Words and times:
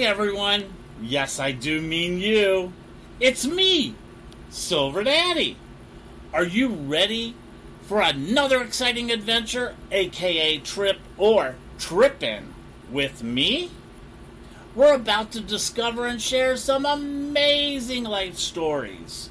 Hey 0.00 0.06
everyone. 0.06 0.64
Yes, 1.02 1.38
I 1.38 1.52
do 1.52 1.78
mean 1.82 2.20
you. 2.20 2.72
It's 3.20 3.46
me, 3.46 3.94
Silver 4.48 5.04
Daddy. 5.04 5.58
Are 6.32 6.42
you 6.42 6.68
ready 6.68 7.34
for 7.82 8.00
another 8.00 8.62
exciting 8.62 9.10
adventure, 9.10 9.74
aka 9.92 10.56
trip 10.56 11.00
or 11.18 11.56
trippin' 11.78 12.54
with 12.90 13.22
me? 13.22 13.72
We're 14.74 14.94
about 14.94 15.32
to 15.32 15.40
discover 15.42 16.06
and 16.06 16.22
share 16.22 16.56
some 16.56 16.86
amazing 16.86 18.04
life 18.04 18.38
stories. 18.38 19.28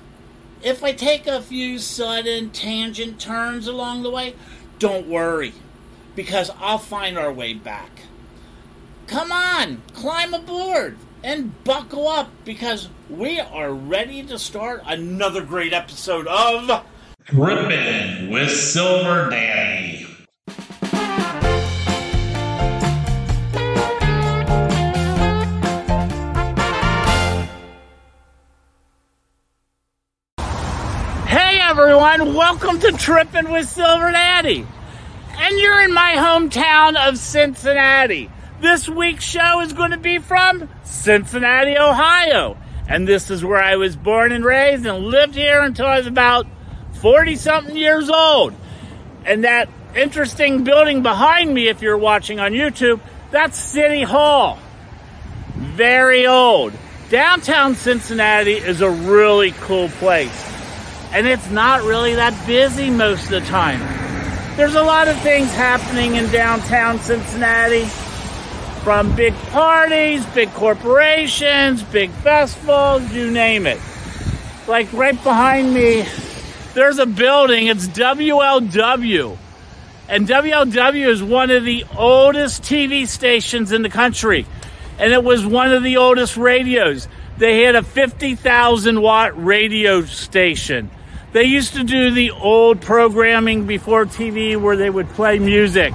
If 0.61 0.83
I 0.83 0.92
take 0.92 1.25
a 1.25 1.42
few 1.42 1.79
sudden 1.79 2.51
tangent 2.51 3.20
turns 3.20 3.65
along 3.65 4.04
the 4.04 4.11
way, 4.11 4.36
don't 4.78 5.07
worry, 5.07 5.56
because 6.15 6.51
I'll 6.60 6.78
find 6.78 7.18
our 7.18 7.33
way 7.33 7.56
back. 7.56 8.04
Come 9.09 9.31
on, 9.31 9.81
climb 9.95 10.36
aboard 10.36 10.95
and 11.23 11.63
buckle 11.63 12.07
up 12.07 12.29
because 12.45 12.89
we 13.09 13.39
are 13.39 13.73
ready 13.73 14.21
to 14.21 14.37
start 14.37 14.83
another 14.85 15.43
great 15.43 15.73
episode 15.73 16.27
of 16.27 16.85
Trippin' 17.25 18.29
with 18.29 18.51
Silver 18.51 19.32
Daddy. 19.32 20.05
Hey 31.25 31.60
everyone, 31.63 32.35
welcome 32.35 32.80
to 32.80 32.91
Trippin' 32.91 33.52
with 33.52 33.67
Silver 33.67 34.11
Daddy. 34.11 34.67
And 35.35 35.57
you're 35.57 35.81
in 35.81 35.94
my 35.94 36.13
hometown 36.13 36.95
of 36.95 37.17
Cincinnati. 37.17 38.29
This 38.59 38.89
week's 38.89 39.23
show 39.23 39.61
is 39.61 39.71
going 39.71 39.91
to 39.91 39.97
be 39.97 40.17
from 40.17 40.67
Cincinnati, 40.83 41.77
Ohio. 41.77 42.57
And 42.89 43.07
this 43.07 43.31
is 43.31 43.43
where 43.43 43.61
I 43.61 43.77
was 43.77 43.95
born 43.95 44.33
and 44.33 44.43
raised 44.43 44.85
and 44.85 45.05
lived 45.05 45.35
here 45.35 45.61
until 45.61 45.85
I 45.85 45.97
was 45.97 46.07
about 46.07 46.45
40 46.99 47.38
something 47.38 47.77
years 47.77 48.09
old. 48.09 48.53
And 49.23 49.45
that 49.45 49.69
interesting 49.95 50.66
building 50.66 51.03
behind 51.03 51.53
me, 51.53 51.69
if 51.69 51.81
you're 51.81 51.97
watching 51.97 52.41
on 52.41 52.51
YouTube, 52.51 52.99
that's 53.31 53.57
City 53.57 54.03
Hall. 54.03 54.59
Very 55.55 56.27
old. 56.27 56.73
Downtown 57.09 57.75
Cincinnati 57.75 58.55
is 58.55 58.81
a 58.81 58.89
really 58.89 59.51
cool 59.51 59.88
place. 59.88 60.45
And 61.13 61.25
it's 61.25 61.49
not 61.49 61.83
really 61.83 62.16
that 62.16 62.45
busy 62.45 62.89
most 62.89 63.23
of 63.25 63.29
the 63.29 63.41
time. 63.41 63.79
There's 64.57 64.75
a 64.75 64.83
lot 64.83 65.07
of 65.07 65.17
things 65.21 65.49
happening 65.53 66.16
in 66.16 66.29
downtown 66.29 66.99
Cincinnati 66.99 67.88
from 68.89 69.15
big 69.15 69.35
parties, 69.51 70.25
big 70.33 70.51
corporations, 70.53 71.83
big 71.83 72.09
festivals, 72.09 73.07
you 73.13 73.29
name 73.29 73.67
it. 73.67 73.79
Like 74.67 74.91
right 74.93 75.13
behind 75.23 75.75
me, 75.75 76.07
there's 76.73 76.97
a 76.97 77.05
building, 77.05 77.67
it's 77.67 77.87
WLW. 77.87 79.37
And 80.07 80.27
WLW 80.27 81.07
is 81.07 81.21
one 81.21 81.51
of 81.51 81.65
the 81.65 81.85
oldest 81.95 82.63
TV 82.63 83.07
stations 83.07 83.71
in 83.71 83.83
the 83.83 83.91
country. 83.91 84.47
And 84.97 85.13
it 85.13 85.23
was 85.23 85.45
one 85.45 85.71
of 85.71 85.83
the 85.83 85.97
oldest 85.97 86.35
radios. 86.35 87.07
They 87.37 87.61
had 87.61 87.75
a 87.75 87.83
50,000 87.83 88.99
watt 88.99 89.45
radio 89.45 90.01
station. 90.01 90.89
They 91.31 91.43
used 91.43 91.75
to 91.75 91.83
do 91.83 92.09
the 92.09 92.31
old 92.31 92.81
programming 92.81 93.67
before 93.67 94.07
TV 94.07 94.59
where 94.59 94.75
they 94.75 94.89
would 94.89 95.09
play 95.09 95.37
music. 95.37 95.93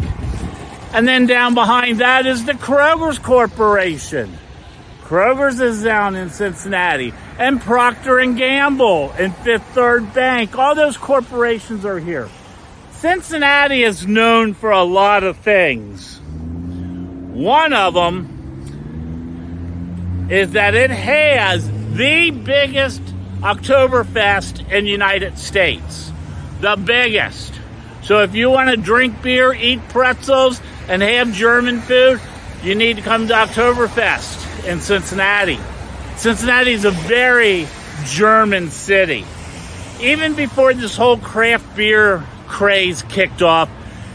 And 0.94 1.06
then 1.08 1.26
down 1.26 1.54
behind 1.54 1.98
that 1.98 2.24
is 2.24 2.44
the 2.44 2.52
Kroger's 2.52 3.18
Corporation. 3.18 4.38
Kroger's 5.02 5.60
is 5.60 5.82
down 5.82 6.14
in 6.14 6.30
Cincinnati, 6.30 7.12
and 7.36 7.60
Procter 7.60 8.20
and 8.20 8.38
Gamble 8.38 9.10
and 9.18 9.34
Fifth 9.38 9.66
Third 9.74 10.14
Bank. 10.14 10.56
All 10.56 10.76
those 10.76 10.96
corporations 10.96 11.84
are 11.84 11.98
here. 11.98 12.28
Cincinnati 12.92 13.82
is 13.82 14.06
known 14.06 14.54
for 14.54 14.70
a 14.70 14.84
lot 14.84 15.24
of 15.24 15.36
things. 15.38 16.20
One 16.20 17.72
of 17.72 17.94
them 17.94 18.30
is 20.30 20.52
that 20.52 20.76
it 20.76 20.90
has 20.90 21.68
the 21.94 22.30
biggest 22.30 23.02
Oktoberfest 23.40 24.70
in 24.70 24.84
the 24.84 24.90
United 24.90 25.38
States. 25.38 26.12
The 26.60 26.76
biggest. 26.76 27.52
So 28.04 28.22
if 28.22 28.34
you 28.34 28.48
want 28.48 28.70
to 28.70 28.76
drink 28.76 29.20
beer, 29.22 29.52
eat 29.52 29.80
pretzels, 29.88 30.60
and 30.88 31.02
have 31.02 31.32
German 31.32 31.80
food, 31.80 32.20
you 32.62 32.74
need 32.74 32.96
to 32.96 33.02
come 33.02 33.28
to 33.28 33.34
Oktoberfest 33.34 34.66
in 34.66 34.80
Cincinnati. 34.80 35.58
Cincinnati 36.16 36.72
is 36.72 36.84
a 36.84 36.90
very 36.90 37.66
German 38.04 38.70
city. 38.70 39.24
Even 40.00 40.34
before 40.34 40.74
this 40.74 40.96
whole 40.96 41.18
craft 41.18 41.76
beer 41.76 42.24
craze 42.46 43.02
kicked 43.02 43.42
off, 43.42 43.68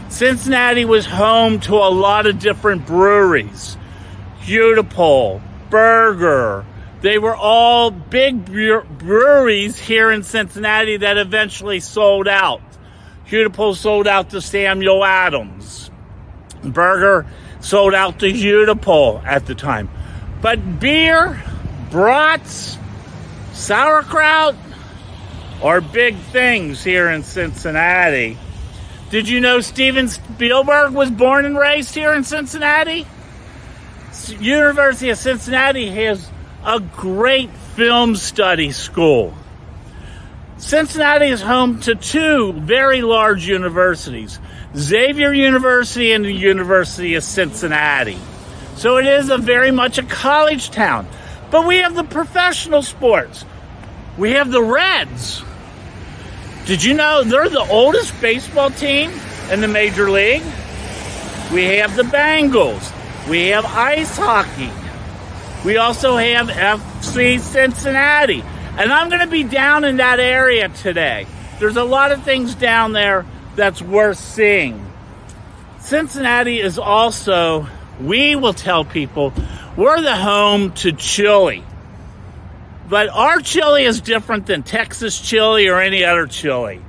Cincinnati 0.08 0.84
was 0.84 1.06
home 1.06 1.60
to 1.60 1.74
a 1.74 1.90
lot 1.90 2.26
of 2.26 2.38
different 2.38 2.86
breweries. 2.86 3.76
Hudepohl, 4.42 5.40
Burger. 5.70 6.64
They 7.00 7.18
were 7.18 7.36
all 7.36 7.90
big 7.90 8.44
breweries 8.44 9.78
here 9.78 10.10
in 10.10 10.22
Cincinnati 10.22 10.98
that 10.98 11.16
eventually 11.16 11.80
sold 11.80 12.28
out. 12.28 12.60
Hudepohl 13.26 13.76
sold 13.76 14.06
out 14.06 14.30
to 14.30 14.40
Samuel 14.40 15.04
Adams. 15.04 15.89
Burger 16.62 17.26
sold 17.60 17.94
out 17.94 18.20
to 18.20 18.26
Hudepohl 18.26 19.24
at 19.24 19.46
the 19.46 19.54
time. 19.54 19.90
But 20.40 20.80
beer, 20.80 21.42
brats, 21.90 22.78
sauerkraut 23.52 24.56
are 25.62 25.80
big 25.80 26.16
things 26.16 26.82
here 26.82 27.10
in 27.10 27.22
Cincinnati. 27.22 28.38
Did 29.10 29.28
you 29.28 29.40
know 29.40 29.60
Steven 29.60 30.08
Spielberg 30.08 30.92
was 30.92 31.10
born 31.10 31.44
and 31.44 31.58
raised 31.58 31.94
here 31.94 32.12
in 32.12 32.24
Cincinnati? 32.24 33.06
University 34.38 35.10
of 35.10 35.18
Cincinnati 35.18 35.90
has 35.90 36.30
a 36.64 36.80
great 36.80 37.50
film 37.74 38.16
study 38.16 38.70
school. 38.70 39.34
Cincinnati 40.58 41.26
is 41.26 41.40
home 41.40 41.80
to 41.80 41.94
two 41.94 42.52
very 42.52 43.02
large 43.02 43.48
universities 43.48 44.38
Xavier 44.76 45.32
University 45.32 46.12
and 46.12 46.24
the 46.24 46.32
University 46.32 47.14
of 47.16 47.24
Cincinnati. 47.24 48.18
So 48.76 48.98
it 48.98 49.06
is 49.06 49.28
a 49.30 49.38
very 49.38 49.70
much 49.70 49.98
a 49.98 50.02
college 50.02 50.70
town. 50.70 51.08
But 51.50 51.66
we 51.66 51.78
have 51.78 51.94
the 51.94 52.04
professional 52.04 52.82
sports. 52.82 53.44
We 54.16 54.32
have 54.32 54.50
the 54.50 54.62
Reds. 54.62 55.42
Did 56.66 56.84
you 56.84 56.94
know 56.94 57.24
they're 57.24 57.48
the 57.48 57.66
oldest 57.68 58.18
baseball 58.20 58.70
team 58.70 59.10
in 59.50 59.60
the 59.60 59.68
major 59.68 60.10
league? 60.10 60.42
We 61.52 61.64
have 61.78 61.96
the 61.96 62.04
Bengals. 62.04 62.96
We 63.28 63.48
have 63.48 63.64
ice 63.64 64.16
hockey. 64.16 64.70
We 65.64 65.78
also 65.78 66.16
have 66.16 66.48
FC 66.48 67.40
Cincinnati. 67.40 68.44
And 68.78 68.92
I'm 68.92 69.08
going 69.08 69.20
to 69.20 69.26
be 69.26 69.42
down 69.42 69.84
in 69.84 69.96
that 69.96 70.20
area 70.20 70.68
today. 70.68 71.26
There's 71.58 71.76
a 71.76 71.84
lot 71.84 72.12
of 72.12 72.22
things 72.22 72.54
down 72.54 72.92
there 72.92 73.26
that's 73.60 73.82
worth 73.82 74.18
seeing. 74.18 74.90
Cincinnati 75.80 76.60
is 76.60 76.78
also, 76.78 77.68
we 78.00 78.34
will 78.34 78.54
tell 78.54 78.86
people, 78.86 79.34
we're 79.76 80.00
the 80.00 80.16
home 80.16 80.72
to 80.72 80.92
chili. 80.92 81.62
But 82.88 83.10
our 83.10 83.38
chili 83.40 83.84
is 83.84 84.00
different 84.00 84.46
than 84.46 84.62
Texas 84.62 85.20
chili 85.20 85.68
or 85.68 85.78
any 85.78 86.04
other 86.04 86.26
chili. 86.26 86.80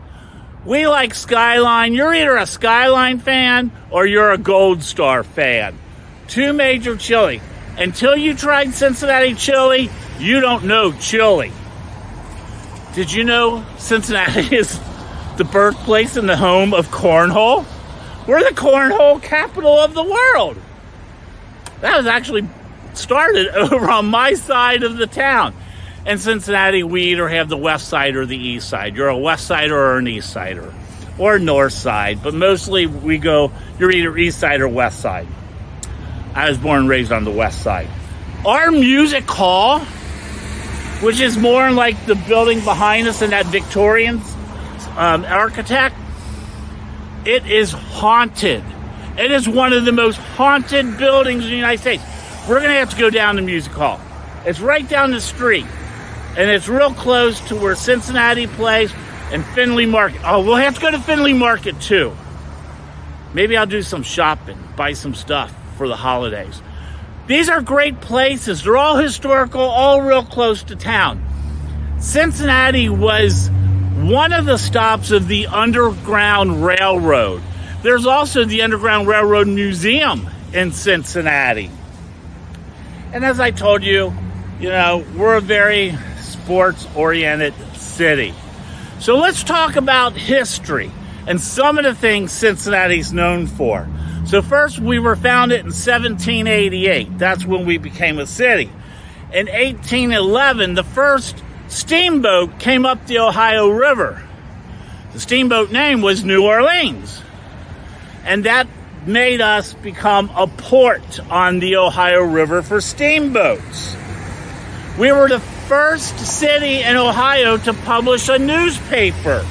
We 0.63 0.87
like 0.87 1.13
Skyline. 1.13 1.93
You're 1.93 2.13
either 2.13 2.37
a 2.37 2.45
Skyline 2.45 3.19
fan 3.19 3.71
or 3.89 4.05
you're 4.05 4.31
a 4.31 4.37
Gold 4.37 4.81
Star 4.81 5.25
fan. 5.25 5.77
Two 6.29 6.53
major 6.53 6.95
chili. 6.95 7.41
Until 7.77 8.15
you 8.15 8.33
tried 8.33 8.73
Cincinnati 8.73 9.33
chili, 9.35 9.89
you 10.19 10.39
don't 10.39 10.63
know 10.63 10.93
chili. 10.93 11.51
Did 12.93 13.11
you 13.11 13.25
know 13.25 13.65
Cincinnati 13.77 14.55
is 14.55 14.79
the 15.41 15.51
birthplace 15.51 16.17
and 16.17 16.29
the 16.29 16.37
home 16.37 16.71
of 16.71 16.89
cornhole? 16.89 17.65
We're 18.27 18.43
the 18.43 18.55
cornhole 18.55 19.19
capital 19.23 19.79
of 19.79 19.95
the 19.95 20.03
world. 20.03 20.55
That 21.79 21.97
was 21.97 22.05
actually 22.05 22.47
started 22.93 23.47
over 23.55 23.89
on 23.89 24.05
my 24.05 24.35
side 24.35 24.83
of 24.83 24.97
the 24.97 25.07
town. 25.07 25.55
In 26.05 26.19
Cincinnati, 26.19 26.83
we 26.83 27.05
either 27.05 27.27
have 27.27 27.49
the 27.49 27.57
west 27.57 27.87
side 27.87 28.15
or 28.15 28.27
the 28.27 28.37
east 28.37 28.69
side. 28.69 28.95
You're 28.95 29.07
a 29.07 29.17
west 29.17 29.47
sider 29.47 29.75
or 29.75 29.97
an 29.97 30.07
east 30.07 30.31
sider, 30.31 30.71
or 31.17 31.39
north 31.39 31.73
side, 31.73 32.21
but 32.21 32.35
mostly 32.35 32.85
we 32.85 33.17
go, 33.17 33.51
you're 33.79 33.91
either 33.91 34.15
east 34.15 34.39
side 34.39 34.61
or 34.61 34.67
west 34.67 34.99
side. 34.99 35.27
I 36.35 36.49
was 36.49 36.59
born 36.59 36.81
and 36.81 36.89
raised 36.89 37.11
on 37.11 37.23
the 37.23 37.31
west 37.31 37.63
side. 37.63 37.89
Our 38.45 38.69
music 38.69 39.27
hall, 39.27 39.79
which 41.01 41.19
is 41.19 41.35
more 41.35 41.71
like 41.71 42.05
the 42.05 42.15
building 42.15 42.63
behind 42.63 43.07
us 43.07 43.23
in 43.23 43.31
that 43.31 43.47
Victorian 43.47 44.21
um, 44.97 45.25
architect, 45.25 45.95
it 47.25 47.45
is 47.45 47.71
haunted. 47.71 48.63
It 49.17 49.31
is 49.31 49.47
one 49.47 49.73
of 49.73 49.85
the 49.85 49.91
most 49.91 50.17
haunted 50.17 50.97
buildings 50.97 51.43
in 51.43 51.49
the 51.49 51.55
United 51.55 51.79
States. 51.79 52.03
we're 52.47 52.59
going 52.59 52.71
to 52.71 52.79
have 52.79 52.89
to 52.91 52.97
go 52.97 53.09
down 53.09 53.35
to 53.35 53.41
Music 53.41 53.71
Hall. 53.71 53.99
It's 54.45 54.59
right 54.59 54.87
down 54.87 55.11
the 55.11 55.21
street, 55.21 55.67
and 56.37 56.49
it's 56.49 56.67
real 56.67 56.93
close 56.93 57.39
to 57.41 57.55
where 57.55 57.75
Cincinnati 57.75 58.47
plays 58.47 58.91
and 59.31 59.45
Findlay 59.45 59.85
Market. 59.85 60.21
Oh, 60.25 60.43
we'll 60.43 60.55
have 60.55 60.75
to 60.75 60.81
go 60.81 60.91
to 60.91 60.99
Findlay 60.99 61.33
Market 61.33 61.79
too. 61.79 62.15
Maybe 63.33 63.55
I'll 63.55 63.65
do 63.65 63.81
some 63.81 64.03
shopping, 64.03 64.57
buy 64.75 64.93
some 64.93 65.13
stuff 65.13 65.53
for 65.77 65.87
the 65.87 65.95
holidays. 65.95 66.61
These 67.27 67.49
are 67.49 67.61
great 67.61 68.01
places. 68.01 68.63
They're 68.63 68.77
all 68.77 68.97
historical, 68.97 69.61
all 69.61 70.01
real 70.01 70.23
close 70.23 70.63
to 70.63 70.75
town. 70.75 71.23
Cincinnati 71.99 72.89
was 72.89 73.49
one 74.01 74.33
of 74.33 74.45
the 74.45 74.57
stops 74.57 75.11
of 75.11 75.27
the 75.27 75.45
Underground 75.47 76.65
Railroad. 76.65 77.41
There's 77.83 78.07
also 78.07 78.45
the 78.45 78.63
Underground 78.63 79.07
Railroad 79.07 79.47
Museum 79.47 80.27
in 80.53 80.71
Cincinnati. 80.71 81.69
And 83.13 83.23
as 83.23 83.39
I 83.39 83.51
told 83.51 83.83
you, 83.83 84.13
you 84.59 84.69
know, 84.69 85.05
we're 85.15 85.35
a 85.35 85.41
very 85.41 85.95
sports 86.17 86.87
oriented 86.95 87.53
city. 87.75 88.33
So 88.99 89.17
let's 89.17 89.43
talk 89.43 89.75
about 89.75 90.13
history 90.13 90.91
and 91.27 91.39
some 91.39 91.77
of 91.77 91.83
the 91.83 91.93
things 91.93 92.31
Cincinnati's 92.31 93.13
known 93.13 93.45
for. 93.45 93.87
So, 94.25 94.41
first, 94.41 94.79
we 94.79 94.99
were 94.99 95.15
founded 95.15 95.61
in 95.61 95.67
1788. 95.67 97.17
That's 97.17 97.43
when 97.45 97.65
we 97.65 97.77
became 97.77 98.19
a 98.19 98.27
city. 98.27 98.71
In 99.33 99.47
1811, 99.47 100.75
the 100.75 100.83
first 100.83 101.43
steamboat 101.71 102.59
came 102.59 102.85
up 102.85 103.07
the 103.07 103.19
Ohio 103.19 103.69
River. 103.69 104.21
The 105.13 105.19
steamboat 105.19 105.71
name 105.71 106.01
was 106.01 106.23
New 106.23 106.43
Orleans. 106.45 107.21
And 108.23 108.43
that 108.43 108.67
made 109.05 109.41
us 109.41 109.73
become 109.73 110.29
a 110.35 110.47
port 110.47 111.19
on 111.31 111.59
the 111.59 111.77
Ohio 111.77 112.21
River 112.21 112.61
for 112.61 112.81
steamboats. 112.81 113.95
We 114.99 115.11
were 115.11 115.27
the 115.27 115.39
first 115.39 116.19
city 116.19 116.81
in 116.81 116.97
Ohio 116.97 117.57
to 117.57 117.73
publish 117.73 118.29
a 118.29 118.37
newspaper. 118.37 119.45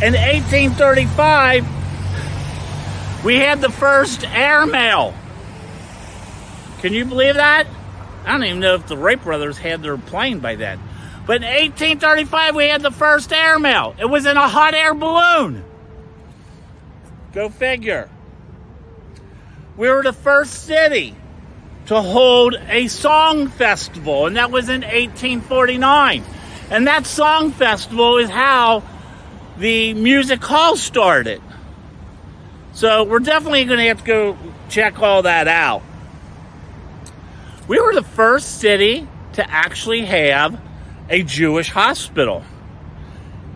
In 0.00 0.14
1835, 0.14 1.66
we 3.24 3.36
had 3.36 3.60
the 3.60 3.70
first 3.70 4.24
airmail. 4.24 5.12
Can 6.80 6.92
you 6.92 7.04
believe 7.04 7.34
that? 7.34 7.66
I 8.28 8.32
don't 8.32 8.44
even 8.44 8.60
know 8.60 8.74
if 8.74 8.86
the 8.86 8.96
Wright 8.96 9.22
brothers 9.22 9.56
had 9.56 9.82
their 9.82 9.96
plane 9.96 10.40
by 10.40 10.56
then. 10.56 10.78
But 11.26 11.36
in 11.36 11.48
1835, 11.48 12.54
we 12.54 12.68
had 12.68 12.82
the 12.82 12.90
first 12.90 13.32
airmail. 13.32 13.94
It 13.98 14.04
was 14.04 14.26
in 14.26 14.36
a 14.36 14.46
hot 14.46 14.74
air 14.74 14.92
balloon. 14.94 15.64
Go 17.32 17.48
figure. 17.48 18.10
We 19.78 19.88
were 19.88 20.02
the 20.02 20.12
first 20.12 20.64
city 20.64 21.14
to 21.86 22.02
hold 22.02 22.54
a 22.68 22.88
song 22.88 23.48
festival, 23.48 24.26
and 24.26 24.36
that 24.36 24.50
was 24.50 24.68
in 24.68 24.82
1849. 24.82 26.22
And 26.70 26.86
that 26.86 27.06
song 27.06 27.50
festival 27.52 28.18
is 28.18 28.28
how 28.28 28.82
the 29.56 29.94
music 29.94 30.44
hall 30.44 30.76
started. 30.76 31.40
So 32.74 33.04
we're 33.04 33.20
definitely 33.20 33.64
going 33.64 33.78
to 33.78 33.86
have 33.86 34.00
to 34.00 34.06
go 34.06 34.38
check 34.68 35.00
all 35.00 35.22
that 35.22 35.48
out. 35.48 35.82
We 37.68 37.78
were 37.78 37.92
the 37.92 38.02
first 38.02 38.60
city 38.60 39.06
to 39.34 39.48
actually 39.48 40.06
have 40.06 40.58
a 41.10 41.22
Jewish 41.22 41.70
hospital. 41.70 42.42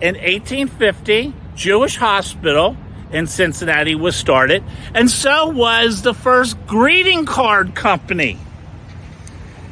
In 0.03 0.17
1850, 0.17 1.33
Jewish 1.57 1.97
hospital 1.97 2.77
in 3.11 3.27
Cincinnati 3.27 3.95
was 3.95 4.15
started, 4.15 4.63
and 4.95 5.11
so 5.11 5.49
was 5.49 6.03
the 6.03 6.13
first 6.13 6.59
greeting 6.67 7.25
card 7.25 7.75
company. 7.75 8.33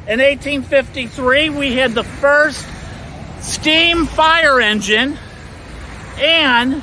In 0.07 0.19
1853, 0.19 1.49
we 1.49 1.75
had 1.75 1.93
the 1.93 2.03
first 2.03 2.67
steam 3.41 4.07
fire 4.07 4.59
engine, 4.59 5.19
and 6.17 6.81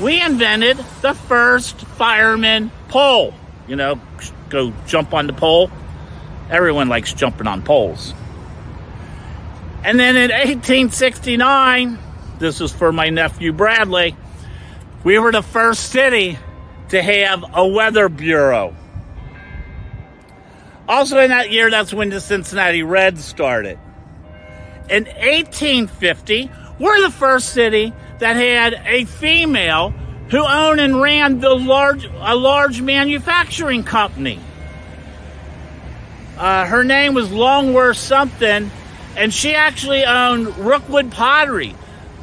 we 0.00 0.22
invented 0.22 0.76
the 1.02 1.14
first 1.14 1.80
fireman 1.80 2.70
pole. 2.86 3.34
You 3.66 3.74
know, 3.74 4.00
go 4.48 4.72
jump 4.86 5.12
on 5.12 5.26
the 5.26 5.32
pole. 5.32 5.72
Everyone 6.50 6.88
likes 6.88 7.12
jumping 7.12 7.46
on 7.46 7.62
poles. 7.62 8.14
And 9.84 9.98
then 9.98 10.16
in 10.16 10.30
1869, 10.30 11.98
this 12.38 12.60
is 12.60 12.72
for 12.72 12.92
my 12.92 13.10
nephew 13.10 13.52
Bradley, 13.52 14.16
we 15.04 15.18
were 15.18 15.32
the 15.32 15.42
first 15.42 15.90
city 15.90 16.38
to 16.88 17.02
have 17.02 17.44
a 17.54 17.66
weather 17.66 18.08
bureau. 18.08 18.74
Also, 20.88 21.18
in 21.18 21.28
that 21.30 21.50
year, 21.50 21.70
that's 21.70 21.92
when 21.92 22.08
the 22.08 22.20
Cincinnati 22.20 22.82
Reds 22.82 23.22
started. 23.22 23.78
In 24.88 25.04
1850, 25.04 26.50
we're 26.78 27.02
the 27.02 27.10
first 27.10 27.50
city 27.50 27.92
that 28.20 28.36
had 28.36 28.74
a 28.86 29.04
female 29.04 29.90
who 30.30 30.46
owned 30.46 30.80
and 30.80 31.00
ran 31.00 31.40
the 31.40 31.54
large 31.54 32.04
a 32.04 32.34
large 32.34 32.80
manufacturing 32.80 33.84
company. 33.84 34.40
Uh, 36.38 36.66
her 36.66 36.84
name 36.84 37.14
was 37.14 37.32
Longworth 37.32 37.96
something, 37.96 38.70
and 39.16 39.34
she 39.34 39.56
actually 39.56 40.04
owned 40.04 40.56
Rookwood 40.56 41.10
Pottery. 41.10 41.74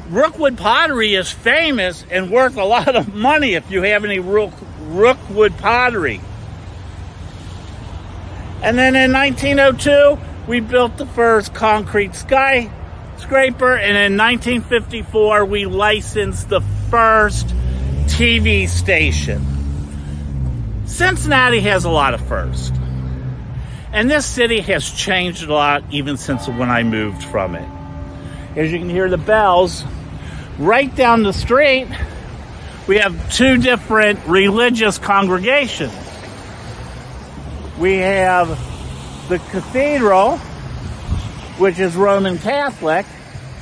Rookwood 0.08 0.56
Pottery 0.56 1.14
is 1.14 1.30
famous 1.30 2.02
and 2.10 2.30
worth 2.30 2.56
a 2.56 2.64
lot 2.64 2.96
of 2.96 3.14
money 3.14 3.52
if 3.54 3.70
you 3.70 3.82
have 3.82 4.06
any 4.06 4.18
Rook, 4.18 4.54
Rookwood 4.80 5.58
Pottery. 5.58 6.22
And 8.62 8.78
then 8.78 8.96
in 8.96 9.12
1902, 9.12 10.18
we 10.48 10.60
built 10.60 10.96
the 10.96 11.06
first 11.06 11.52
concrete 11.52 12.14
skyscraper, 12.14 13.76
and 13.76 13.98
in 13.98 14.16
1954, 14.16 15.44
we 15.44 15.66
licensed 15.66 16.48
the 16.48 16.62
first 16.88 17.48
TV 18.06 18.66
station. 18.66 19.44
Cincinnati 20.86 21.60
has 21.60 21.84
a 21.84 21.90
lot 21.90 22.14
of 22.14 22.26
firsts. 22.26 22.72
And 23.96 24.10
this 24.10 24.26
city 24.26 24.60
has 24.60 24.90
changed 24.90 25.44
a 25.44 25.54
lot 25.54 25.82
even 25.90 26.18
since 26.18 26.46
when 26.46 26.68
I 26.68 26.82
moved 26.82 27.24
from 27.24 27.54
it. 27.54 27.66
As 28.54 28.70
you 28.70 28.78
can 28.78 28.90
hear 28.90 29.08
the 29.08 29.16
bells, 29.16 29.86
right 30.58 30.94
down 30.94 31.22
the 31.22 31.32
street, 31.32 31.88
we 32.86 32.98
have 32.98 33.32
two 33.32 33.56
different 33.56 34.20
religious 34.26 34.98
congregations. 34.98 35.94
We 37.78 37.94
have 37.94 38.48
the 39.30 39.38
cathedral, 39.38 40.36
which 41.56 41.78
is 41.78 41.96
Roman 41.96 42.36
Catholic, 42.36 43.06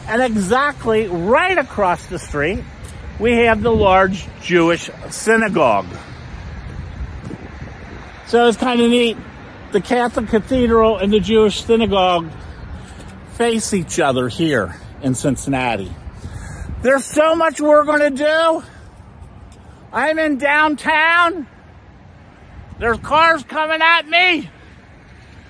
and 0.08 0.20
exactly 0.20 1.06
right 1.06 1.58
across 1.58 2.06
the 2.06 2.18
street, 2.18 2.64
we 3.20 3.34
have 3.44 3.62
the 3.62 3.70
large 3.70 4.26
Jewish 4.42 4.90
synagogue. 5.10 5.86
So 8.26 8.48
it's 8.48 8.58
kind 8.58 8.80
of 8.80 8.90
neat. 8.90 9.16
The 9.74 9.80
Catholic 9.80 10.28
cathedral 10.28 10.98
and 10.98 11.12
the 11.12 11.18
Jewish 11.18 11.64
synagogue 11.64 12.30
face 13.32 13.74
each 13.74 13.98
other 13.98 14.28
here 14.28 14.76
in 15.02 15.16
Cincinnati. 15.16 15.90
There's 16.82 17.04
so 17.04 17.34
much 17.34 17.60
we're 17.60 17.82
going 17.82 17.98
to 17.98 18.10
do. 18.10 18.62
I'm 19.92 20.20
in 20.20 20.38
downtown. 20.38 21.48
There's 22.78 22.98
cars 22.98 23.42
coming 23.42 23.82
at 23.82 24.08
me. 24.08 24.48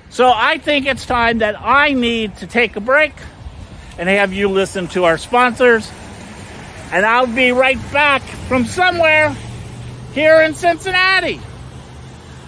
So 0.08 0.32
I 0.34 0.56
think 0.56 0.86
it's 0.86 1.04
time 1.04 1.40
that 1.40 1.60
I 1.60 1.92
need 1.92 2.34
to 2.38 2.46
take 2.46 2.76
a 2.76 2.80
break 2.80 3.12
and 3.98 4.08
have 4.08 4.32
you 4.32 4.48
listen 4.48 4.88
to 4.88 5.04
our 5.04 5.18
sponsors. 5.18 5.86
And 6.90 7.04
I'll 7.04 7.26
be 7.26 7.52
right 7.52 7.92
back 7.92 8.22
from 8.22 8.64
somewhere 8.64 9.36
here 10.14 10.40
in 10.40 10.54
Cincinnati. 10.54 11.42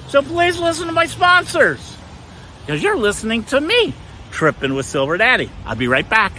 So 0.09 0.23
please 0.23 0.59
listen 0.59 0.87
to 0.87 0.93
my 0.93 1.07
sponsors 1.07 1.97
because 2.61 2.83
you're 2.83 2.97
listening 2.97 3.45
to 3.45 3.61
me, 3.61 3.93
Tripping 4.31 4.75
with 4.75 4.87
Silver 4.87 5.17
Daddy. 5.17 5.51
I'll 5.65 5.75
be 5.75 5.89
right 5.89 6.09
back. 6.09 6.33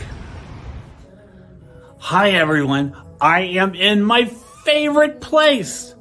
Hi, 2.00 2.32
everyone. 2.32 2.96
I 3.20 3.42
am 3.42 3.76
in 3.76 4.04
my 4.04 4.26
favorite 4.26 5.20
place 5.20 5.96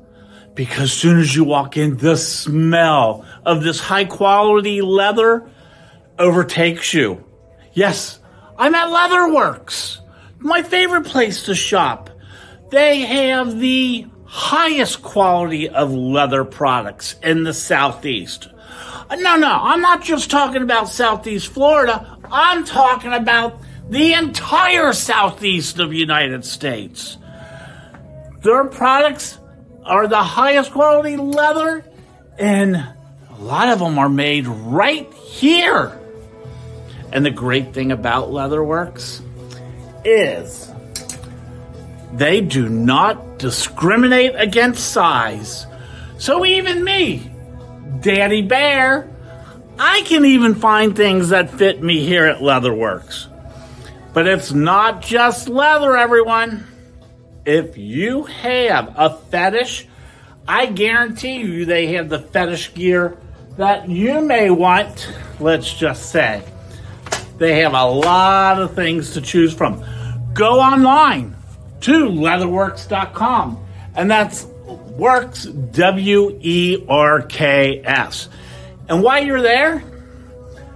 because 0.54 0.92
soon 0.92 1.18
as 1.18 1.34
you 1.34 1.44
walk 1.44 1.76
in, 1.76 1.96
the 1.96 2.16
smell 2.16 3.24
of 3.44 3.62
this 3.62 3.80
high 3.80 4.04
quality 4.04 4.80
leather 4.80 5.48
overtakes 6.18 6.94
you. 6.94 7.24
Yes, 7.72 8.20
I'm 8.56 8.74
at 8.74 8.88
Leatherwerks, 8.88 9.98
my 10.38 10.62
favorite 10.62 11.04
place 11.04 11.44
to 11.44 11.54
shop. 11.54 12.10
They 12.70 13.00
have 13.00 13.58
the 13.58 14.06
highest 14.36 15.02
quality 15.02 15.66
of 15.66 15.94
leather 15.94 16.44
products 16.44 17.16
in 17.22 17.42
the 17.42 17.54
Southeast. 17.54 18.50
No, 19.10 19.36
no, 19.36 19.48
I'm 19.50 19.80
not 19.80 20.02
just 20.04 20.30
talking 20.30 20.60
about 20.60 20.90
Southeast 20.90 21.48
Florida. 21.48 22.18
I'm 22.30 22.66
talking 22.66 23.14
about 23.14 23.58
the 23.88 24.12
entire 24.12 24.92
Southeast 24.92 25.78
of 25.78 25.88
the 25.88 25.96
United 25.96 26.44
States. 26.44 27.16
Their 28.42 28.66
products 28.66 29.38
are 29.84 30.06
the 30.06 30.22
highest 30.22 30.70
quality 30.70 31.16
leather 31.16 31.82
and 32.38 32.76
a 32.76 33.38
lot 33.38 33.70
of 33.70 33.78
them 33.78 33.98
are 33.98 34.10
made 34.10 34.46
right 34.46 35.10
here. 35.14 35.98
And 37.10 37.24
the 37.24 37.30
great 37.30 37.72
thing 37.72 37.90
about 37.90 38.28
Leatherwerks 38.28 39.22
is 40.04 40.70
they 42.12 42.42
do 42.42 42.68
not 42.68 43.25
discriminate 43.38 44.34
against 44.36 44.92
size. 44.92 45.66
So 46.18 46.44
even 46.44 46.82
me, 46.82 47.30
Daddy 48.00 48.42
Bear, 48.42 49.08
I 49.78 50.02
can 50.02 50.24
even 50.24 50.54
find 50.54 50.96
things 50.96 51.28
that 51.30 51.50
fit 51.50 51.82
me 51.82 52.00
here 52.00 52.24
at 52.24 52.38
Leatherwerks. 52.38 53.28
But 54.14 54.26
it's 54.26 54.52
not 54.52 55.02
just 55.02 55.48
leather, 55.48 55.96
everyone. 55.96 56.66
If 57.44 57.76
you 57.76 58.24
have 58.24 58.94
a 58.96 59.10
fetish, 59.10 59.86
I 60.48 60.66
guarantee 60.66 61.36
you 61.36 61.66
they 61.66 61.88
have 61.88 62.08
the 62.08 62.20
fetish 62.20 62.72
gear 62.72 63.18
that 63.58 63.88
you 63.88 64.22
may 64.22 64.50
want, 64.50 65.12
let's 65.38 65.72
just 65.72 66.10
say. 66.10 66.42
They 67.36 67.60
have 67.60 67.74
a 67.74 67.84
lot 67.84 68.60
of 68.60 68.74
things 68.74 69.12
to 69.12 69.20
choose 69.20 69.52
from. 69.52 69.84
Go 70.32 70.60
online 70.60 71.35
to 71.86 72.08
leatherwerks.com, 72.08 73.64
and 73.94 74.10
that's 74.10 74.44
works 74.98 75.44
W 75.44 76.36
E 76.42 76.84
R 76.88 77.22
K 77.22 77.80
S. 77.84 78.28
And 78.88 79.04
while 79.04 79.22
you're 79.22 79.40
there, 79.40 79.84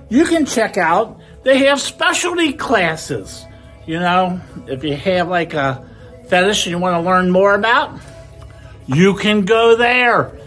you 0.09 0.25
can 0.25 0.47
check 0.47 0.77
out, 0.77 1.21
they 1.43 1.67
have 1.67 1.81
specialty 1.81 2.53
classes. 2.53 3.45
You 3.87 3.99
know, 3.99 4.41
if 4.69 4.85
you 4.85 4.95
have 4.95 5.27
like 5.27 5.53
a 5.55 5.85
fetish 6.29 6.67
and 6.67 6.71
you 6.71 6.79
want 6.79 6.95
to 6.95 7.01
learn 7.01 7.29
more 7.31 7.57
about, 7.57 7.99
you 8.87 9.17
can 9.17 9.45
go 9.45 9.75
there 9.75 10.39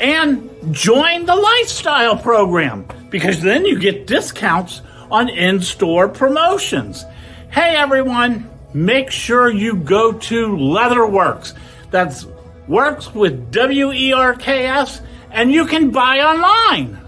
and 0.00 0.48
join 0.72 1.26
the 1.26 1.36
lifestyle 1.36 2.16
program 2.16 2.86
because 3.10 3.42
then 3.42 3.66
you 3.66 3.78
get 3.78 4.06
discounts 4.06 4.80
on 5.10 5.28
in 5.28 5.60
store 5.60 6.08
promotions. 6.08 7.04
Hey 7.50 7.76
everyone, 7.76 8.50
make 8.76 9.10
sure 9.10 9.50
you 9.50 9.76
go 9.76 10.12
to 10.12 10.48
Leatherwerks. 10.48 11.54
That's 11.90 12.26
works 12.68 13.14
with 13.14 13.50
W 13.50 13.92
E 13.92 14.12
R 14.12 14.34
K 14.34 14.66
S, 14.66 15.00
and 15.30 15.50
you 15.50 15.64
can 15.64 15.90
buy 15.90 16.20
online. 16.20 16.98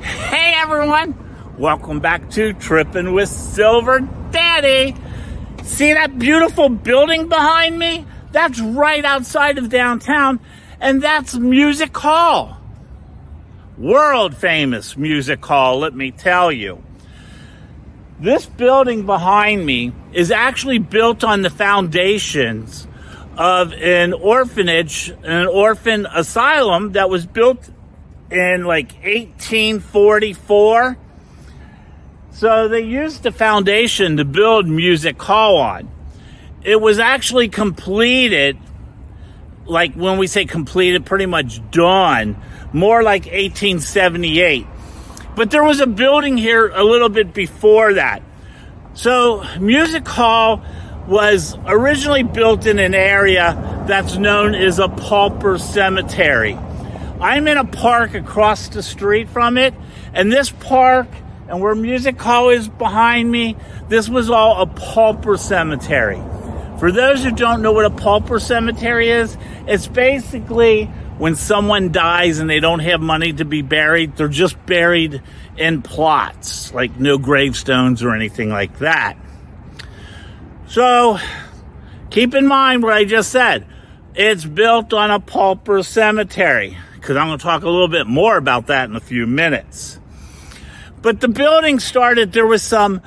Hey 0.00 0.54
everyone, 0.56 1.14
welcome 1.58 2.00
back 2.00 2.30
to 2.30 2.54
Tripping 2.54 3.12
with 3.12 3.28
Silver 3.28 4.00
Daddy. 4.30 4.96
See 5.64 5.92
that 5.92 6.18
beautiful 6.18 6.70
building 6.70 7.28
behind 7.28 7.78
me? 7.78 8.06
That's 8.32 8.58
right 8.58 9.04
outside 9.04 9.58
of 9.58 9.68
downtown, 9.68 10.40
and 10.80 11.02
that's 11.02 11.34
Music 11.34 11.94
Hall 11.96 12.56
world 13.80 14.36
famous 14.36 14.94
music 14.94 15.42
hall, 15.42 15.78
let 15.78 15.94
me 15.94 16.10
tell 16.10 16.52
you. 16.52 16.82
This 18.20 18.44
building 18.44 19.06
behind 19.06 19.64
me 19.64 19.94
is 20.12 20.30
actually 20.30 20.78
built 20.78 21.24
on 21.24 21.40
the 21.40 21.48
foundations 21.48 22.86
of 23.38 23.72
an 23.72 24.12
orphanage, 24.12 25.08
an 25.24 25.46
orphan 25.46 26.04
asylum 26.04 26.92
that 26.92 27.08
was 27.08 27.24
built 27.24 27.70
in 28.30 28.64
like 28.64 28.92
1844. 29.02 30.98
So 32.32 32.68
they 32.68 32.82
used 32.82 33.22
the 33.22 33.32
foundation 33.32 34.18
to 34.18 34.26
build 34.26 34.68
Music 34.68 35.20
Hall 35.20 35.56
on. 35.56 35.90
It 36.62 36.78
was 36.78 36.98
actually 36.98 37.48
completed, 37.48 38.58
like 39.64 39.94
when 39.94 40.18
we 40.18 40.26
say 40.26 40.44
completed, 40.44 41.06
pretty 41.06 41.24
much 41.24 41.62
done 41.70 42.36
more 42.74 43.02
like 43.02 43.24
1878. 43.24 44.66
But 45.40 45.50
there 45.50 45.64
was 45.64 45.80
a 45.80 45.86
building 45.86 46.36
here 46.36 46.68
a 46.68 46.84
little 46.84 47.08
bit 47.08 47.32
before 47.32 47.94
that. 47.94 48.22
So, 48.92 49.42
Music 49.58 50.06
Hall 50.06 50.62
was 51.08 51.56
originally 51.64 52.24
built 52.24 52.66
in 52.66 52.78
an 52.78 52.94
area 52.94 53.84
that's 53.88 54.16
known 54.16 54.54
as 54.54 54.78
a 54.78 54.90
pauper 54.90 55.56
cemetery. 55.56 56.58
I'm 57.22 57.48
in 57.48 57.56
a 57.56 57.64
park 57.64 58.12
across 58.12 58.68
the 58.68 58.82
street 58.82 59.30
from 59.30 59.56
it, 59.56 59.72
and 60.12 60.30
this 60.30 60.50
park 60.50 61.08
and 61.48 61.62
where 61.62 61.74
Music 61.74 62.20
Hall 62.20 62.50
is 62.50 62.68
behind 62.68 63.32
me, 63.32 63.56
this 63.88 64.10
was 64.10 64.28
all 64.28 64.60
a 64.60 64.66
pauper 64.66 65.38
cemetery. 65.38 66.20
For 66.78 66.92
those 66.92 67.24
who 67.24 67.30
don't 67.30 67.62
know 67.62 67.72
what 67.72 67.86
a 67.86 67.90
pauper 67.90 68.40
cemetery 68.40 69.08
is, 69.08 69.38
it's 69.66 69.88
basically 69.88 70.90
when 71.20 71.36
someone 71.36 71.92
dies 71.92 72.38
and 72.38 72.48
they 72.48 72.60
don't 72.60 72.78
have 72.78 72.98
money 72.98 73.30
to 73.34 73.44
be 73.44 73.60
buried, 73.60 74.16
they're 74.16 74.26
just 74.26 74.56
buried 74.64 75.22
in 75.58 75.82
plots, 75.82 76.72
like 76.72 76.98
no 76.98 77.18
gravestones 77.18 78.02
or 78.02 78.14
anything 78.14 78.48
like 78.48 78.78
that. 78.78 79.18
So 80.66 81.18
keep 82.08 82.34
in 82.34 82.46
mind 82.46 82.82
what 82.82 82.94
I 82.94 83.04
just 83.04 83.30
said. 83.30 83.66
It's 84.14 84.46
built 84.46 84.94
on 84.94 85.10
a 85.10 85.20
pauper 85.20 85.82
cemetery, 85.82 86.78
because 86.94 87.18
I'm 87.18 87.26
going 87.26 87.38
to 87.38 87.44
talk 87.44 87.64
a 87.64 87.68
little 87.68 87.88
bit 87.88 88.06
more 88.06 88.38
about 88.38 88.68
that 88.68 88.88
in 88.88 88.96
a 88.96 89.00
few 89.00 89.26
minutes. 89.26 90.00
But 91.02 91.20
the 91.20 91.28
building 91.28 91.80
started, 91.80 92.32
there 92.32 92.46
was 92.46 92.62
some 92.62 93.02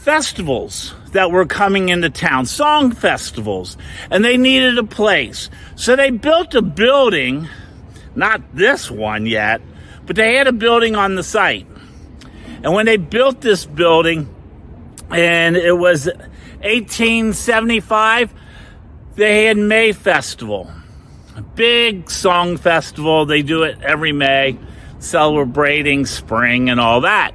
festivals 0.00 0.94
that 1.12 1.30
were 1.30 1.44
coming 1.44 1.90
into 1.90 2.08
town, 2.08 2.46
song 2.46 2.90
festivals, 2.90 3.76
and 4.10 4.24
they 4.24 4.38
needed 4.38 4.78
a 4.78 4.84
place. 4.84 5.50
So 5.76 5.94
they 5.94 6.08
built 6.10 6.54
a 6.54 6.62
building, 6.62 7.46
not 8.14 8.40
this 8.54 8.90
one 8.90 9.26
yet, 9.26 9.60
but 10.06 10.16
they 10.16 10.36
had 10.36 10.46
a 10.46 10.52
building 10.52 10.96
on 10.96 11.16
the 11.16 11.22
site. 11.22 11.66
And 12.62 12.72
when 12.72 12.86
they 12.86 12.96
built 12.96 13.42
this 13.42 13.66
building, 13.66 14.34
and 15.10 15.56
it 15.56 15.76
was 15.76 16.06
1875, 16.06 18.32
they 19.16 19.44
had 19.44 19.58
May 19.58 19.92
Festival, 19.92 20.70
a 21.36 21.42
big 21.42 22.10
song 22.10 22.56
festival. 22.56 23.26
They 23.26 23.42
do 23.42 23.64
it 23.64 23.82
every 23.82 24.12
May, 24.12 24.56
celebrating 24.98 26.06
spring 26.06 26.70
and 26.70 26.80
all 26.80 27.02
that. 27.02 27.34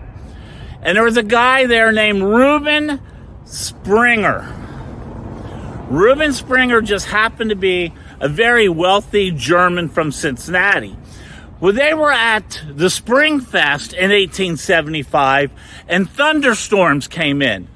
And 0.85 0.95
there 0.95 1.03
was 1.03 1.17
a 1.17 1.23
guy 1.23 1.65
there 1.65 1.91
named 1.91 2.21
Reuben 2.21 3.01
Springer. 3.43 4.47
Reuben 5.89 6.31
Springer 6.31 6.79
just 6.81 7.07
happened 7.07 7.49
to 7.49 7.55
be 7.55 7.91
a 8.19 8.29
very 8.29 8.69
wealthy 8.69 9.31
German 9.31 9.89
from 9.89 10.11
Cincinnati. 10.11 10.95
Well, 11.59 11.73
they 11.73 11.95
were 11.95 12.11
at 12.11 12.61
the 12.69 12.91
Spring 12.91 13.39
Fest 13.39 13.93
in 13.93 14.11
1875 14.11 15.51
and 15.87 16.07
thunderstorms 16.07 17.07
came 17.07 17.41
in. 17.41 17.67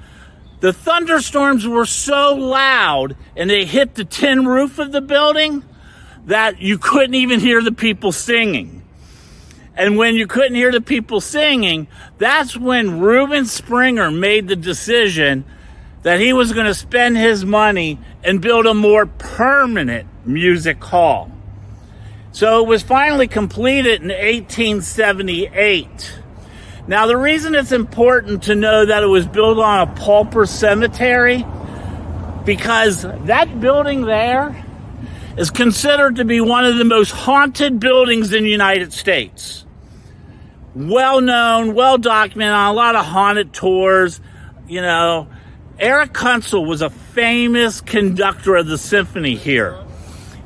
The 0.60 0.72
thunderstorms 0.72 1.66
were 1.66 1.86
so 1.86 2.36
loud 2.36 3.16
and 3.34 3.50
they 3.50 3.64
hit 3.64 3.96
the 3.96 4.04
tin 4.04 4.46
roof 4.46 4.78
of 4.78 4.92
the 4.92 5.00
building 5.00 5.64
that 6.26 6.60
you 6.60 6.78
couldn't 6.78 7.14
even 7.14 7.40
hear 7.40 7.60
the 7.60 7.72
people 7.72 8.12
singing. 8.12 8.79
And 9.80 9.96
when 9.96 10.14
you 10.14 10.26
couldn't 10.26 10.56
hear 10.56 10.70
the 10.70 10.82
people 10.82 11.22
singing, 11.22 11.88
that's 12.18 12.54
when 12.54 13.00
Reuben 13.00 13.46
Springer 13.46 14.10
made 14.10 14.46
the 14.46 14.54
decision 14.54 15.46
that 16.02 16.20
he 16.20 16.34
was 16.34 16.52
going 16.52 16.66
to 16.66 16.74
spend 16.74 17.16
his 17.16 17.46
money 17.46 17.98
and 18.22 18.42
build 18.42 18.66
a 18.66 18.74
more 18.74 19.06
permanent 19.06 20.06
music 20.26 20.84
hall. 20.84 21.32
So 22.32 22.62
it 22.62 22.68
was 22.68 22.82
finally 22.82 23.26
completed 23.26 24.02
in 24.02 24.08
1878. 24.08 26.20
Now, 26.86 27.06
the 27.06 27.16
reason 27.16 27.54
it's 27.54 27.72
important 27.72 28.42
to 28.42 28.54
know 28.54 28.84
that 28.84 29.02
it 29.02 29.06
was 29.06 29.26
built 29.26 29.56
on 29.56 29.88
a 29.88 29.92
pauper 29.94 30.44
cemetery, 30.44 31.42
because 32.44 33.00
that 33.00 33.62
building 33.62 34.02
there 34.02 34.62
is 35.38 35.50
considered 35.50 36.16
to 36.16 36.26
be 36.26 36.42
one 36.42 36.66
of 36.66 36.76
the 36.76 36.84
most 36.84 37.12
haunted 37.12 37.80
buildings 37.80 38.34
in 38.34 38.44
the 38.44 38.50
United 38.50 38.92
States. 38.92 39.64
Well 40.74 41.20
known, 41.20 41.74
well 41.74 41.98
documented 41.98 42.54
on 42.54 42.70
a 42.70 42.72
lot 42.72 42.94
of 42.94 43.04
haunted 43.04 43.52
tours, 43.52 44.20
you 44.68 44.80
know, 44.80 45.26
Erich 45.80 46.12
Kunzel 46.12 46.66
was 46.66 46.82
a 46.82 46.90
famous 46.90 47.80
conductor 47.80 48.54
of 48.54 48.66
the 48.66 48.78
symphony 48.78 49.34
here. 49.34 49.82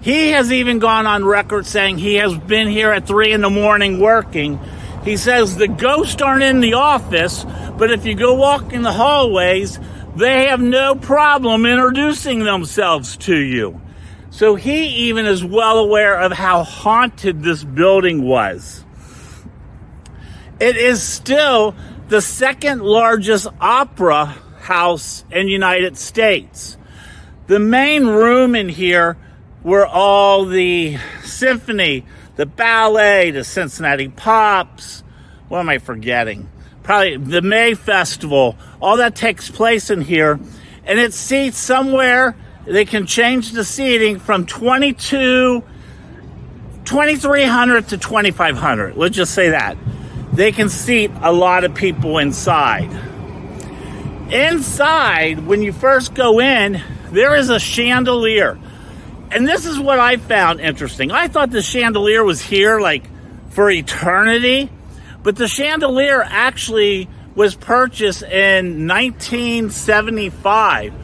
He 0.01 0.31
has 0.31 0.53
even 0.53 0.79
gone 0.79 1.07
on 1.07 1.25
record 1.25 1.67
saying 1.67 1.99
he 1.99 2.15
has 2.15 2.37
been 2.39 2.69
here 2.69 2.91
at 2.91 3.07
three 3.07 3.33
in 3.33 3.41
the 3.41 3.51
morning 3.51 4.01
working. 4.01 4.61
He 5.03 5.17
says 5.17 5.57
the 5.57 5.69
ghosts 5.69 6.23
aren't 6.23 6.43
in 6.43 6.61
the 6.61 6.75
office, 6.75 7.45
but 7.77 7.91
if 7.91 8.07
you 8.07 8.15
go 8.15 8.35
walk 8.35 8.73
in 8.73 8.83
the 8.83 8.93
hallways, 8.93 9.79
they 10.17 10.47
have 10.47 10.61
no 10.61 10.95
problem 10.95 11.67
introducing 11.67 12.45
themselves 12.45 13.17
to 13.19 13.37
you. 13.37 13.81
So 14.31 14.55
he 14.55 15.09
even 15.09 15.27
is 15.27 15.45
well 15.45 15.79
aware 15.79 16.19
of 16.19 16.33
how 16.33 16.63
haunted 16.63 17.43
this 17.43 17.65
building 17.65 18.23
was. 18.23 18.84
It 20.61 20.77
is 20.77 21.03
still 21.03 21.75
the 22.09 22.21
second 22.21 22.83
largest 22.83 23.49
opera 23.61 24.27
house 24.61 25.25
in 25.31 25.49
United 25.49 25.99
States. 25.99 26.77
The 27.49 27.59
main 27.59 28.07
room 28.07 28.55
in 28.55 28.69
here 28.69 29.17
where 29.63 29.87
all 29.87 30.45
the 30.45 30.99
symphony, 31.25 32.05
the 32.37 32.47
ballet, 32.47 33.31
the 33.31 33.45
Cincinnati 33.45 34.09
Pops. 34.09 35.03
What 35.49 35.61
am 35.61 35.69
I 35.69 35.79
forgetting? 35.79 36.49
Probably 36.83 37.17
the 37.17 37.43
May 37.43 37.75
Festival. 37.75 38.57
All 38.81 38.99
that 38.99 39.17
takes 39.17 39.51
place 39.51 39.91
in 39.91 40.03
here. 40.03 40.39
And 40.85 40.99
it 40.99 41.15
seats 41.15 41.59
somewhere, 41.59 42.37
they 42.67 42.85
can 42.85 43.07
change 43.07 43.53
the 43.53 43.65
seating 43.65 44.19
from 44.19 44.47
22, 44.47 45.63
2,300 46.85 47.89
to 47.89 47.99
2,500. 47.99 48.97
Let's 48.97 49.17
just 49.17 49.35
say 49.35 49.51
that. 49.51 49.77
They 50.35 50.51
can 50.51 50.69
seat 50.69 51.13
a 51.23 51.33
lot 51.33 51.63
of 51.63 51.77
people 51.77 52.19
inside. 52.19 52.91
Inside, 54.33 55.47
when 55.47 55.63
you 55.63 55.73
first 55.73 56.15
go 56.15 56.41
in, 56.41 56.83
there 57.13 57.37
is 57.37 57.51
a 57.51 57.61
chandelier. 57.61 58.59
And 59.31 59.47
this 59.47 59.65
is 59.65 59.79
what 59.79 60.01
I 60.01 60.17
found 60.17 60.61
interesting. 60.61 61.13
I 61.13 61.29
thought 61.29 61.53
the 61.53 61.63
chandelier 61.63 62.25
was 62.25 62.41
here 62.41 62.81
like 62.81 63.05
for 63.51 63.71
eternity, 63.71 64.71
but 65.23 65.37
the 65.37 65.47
chandelier 65.47 66.21
actually 66.21 67.09
was 67.37 67.55
purchased 67.55 68.25
in 68.25 68.89
1975 68.89 70.95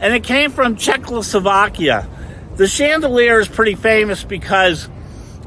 and 0.00 0.14
it 0.14 0.24
came 0.24 0.50
from 0.50 0.76
Czechoslovakia. 0.76 2.08
The 2.56 2.66
chandelier 2.66 3.38
is 3.38 3.48
pretty 3.48 3.74
famous 3.74 4.24
because 4.24 4.88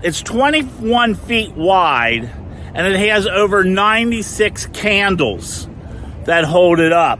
it's 0.03 0.21
21 0.21 1.15
feet 1.15 1.53
wide 1.53 2.29
and 2.73 2.87
it 2.87 2.97
has 3.09 3.27
over 3.27 3.63
96 3.63 4.67
candles 4.67 5.67
that 6.25 6.45
hold 6.45 6.79
it 6.79 6.93
up. 6.93 7.19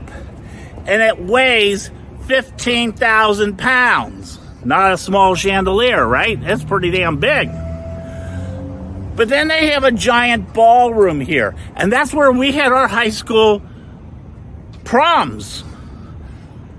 And 0.86 1.02
it 1.02 1.18
weighs 1.18 1.90
15,000 2.26 3.58
pounds. 3.58 4.38
Not 4.64 4.92
a 4.92 4.98
small 4.98 5.34
chandelier, 5.34 6.06
right? 6.06 6.38
It's 6.40 6.64
pretty 6.64 6.90
damn 6.90 7.18
big. 7.18 7.50
But 9.14 9.28
then 9.28 9.48
they 9.48 9.68
have 9.68 9.84
a 9.84 9.92
giant 9.92 10.54
ballroom 10.54 11.20
here. 11.20 11.54
And 11.76 11.92
that's 11.92 12.14
where 12.14 12.32
we 12.32 12.52
had 12.52 12.72
our 12.72 12.88
high 12.88 13.10
school 13.10 13.62
proms. 14.84 15.64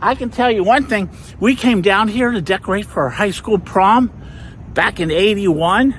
I 0.01 0.15
can 0.15 0.29
tell 0.29 0.51
you 0.51 0.63
one 0.63 0.85
thing. 0.87 1.09
We 1.39 1.55
came 1.55 1.81
down 1.81 2.07
here 2.07 2.31
to 2.31 2.41
decorate 2.41 2.85
for 2.85 3.03
our 3.03 3.09
high 3.09 3.31
school 3.31 3.59
prom 3.59 4.11
back 4.73 4.99
in 4.99 5.11
81. 5.11 5.95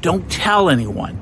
Don't 0.00 0.30
tell 0.30 0.70
anyone. 0.70 1.19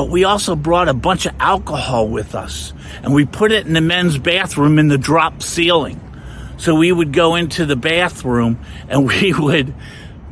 But 0.00 0.08
we 0.08 0.24
also 0.24 0.56
brought 0.56 0.88
a 0.88 0.94
bunch 0.94 1.26
of 1.26 1.34
alcohol 1.38 2.08
with 2.08 2.34
us 2.34 2.72
and 3.02 3.12
we 3.12 3.26
put 3.26 3.52
it 3.52 3.66
in 3.66 3.74
the 3.74 3.82
men's 3.82 4.16
bathroom 4.16 4.78
in 4.78 4.88
the 4.88 4.96
drop 4.96 5.42
ceiling. 5.42 6.00
So 6.56 6.74
we 6.74 6.90
would 6.90 7.12
go 7.12 7.34
into 7.34 7.66
the 7.66 7.76
bathroom 7.76 8.58
and 8.88 9.06
we 9.06 9.34
would 9.34 9.74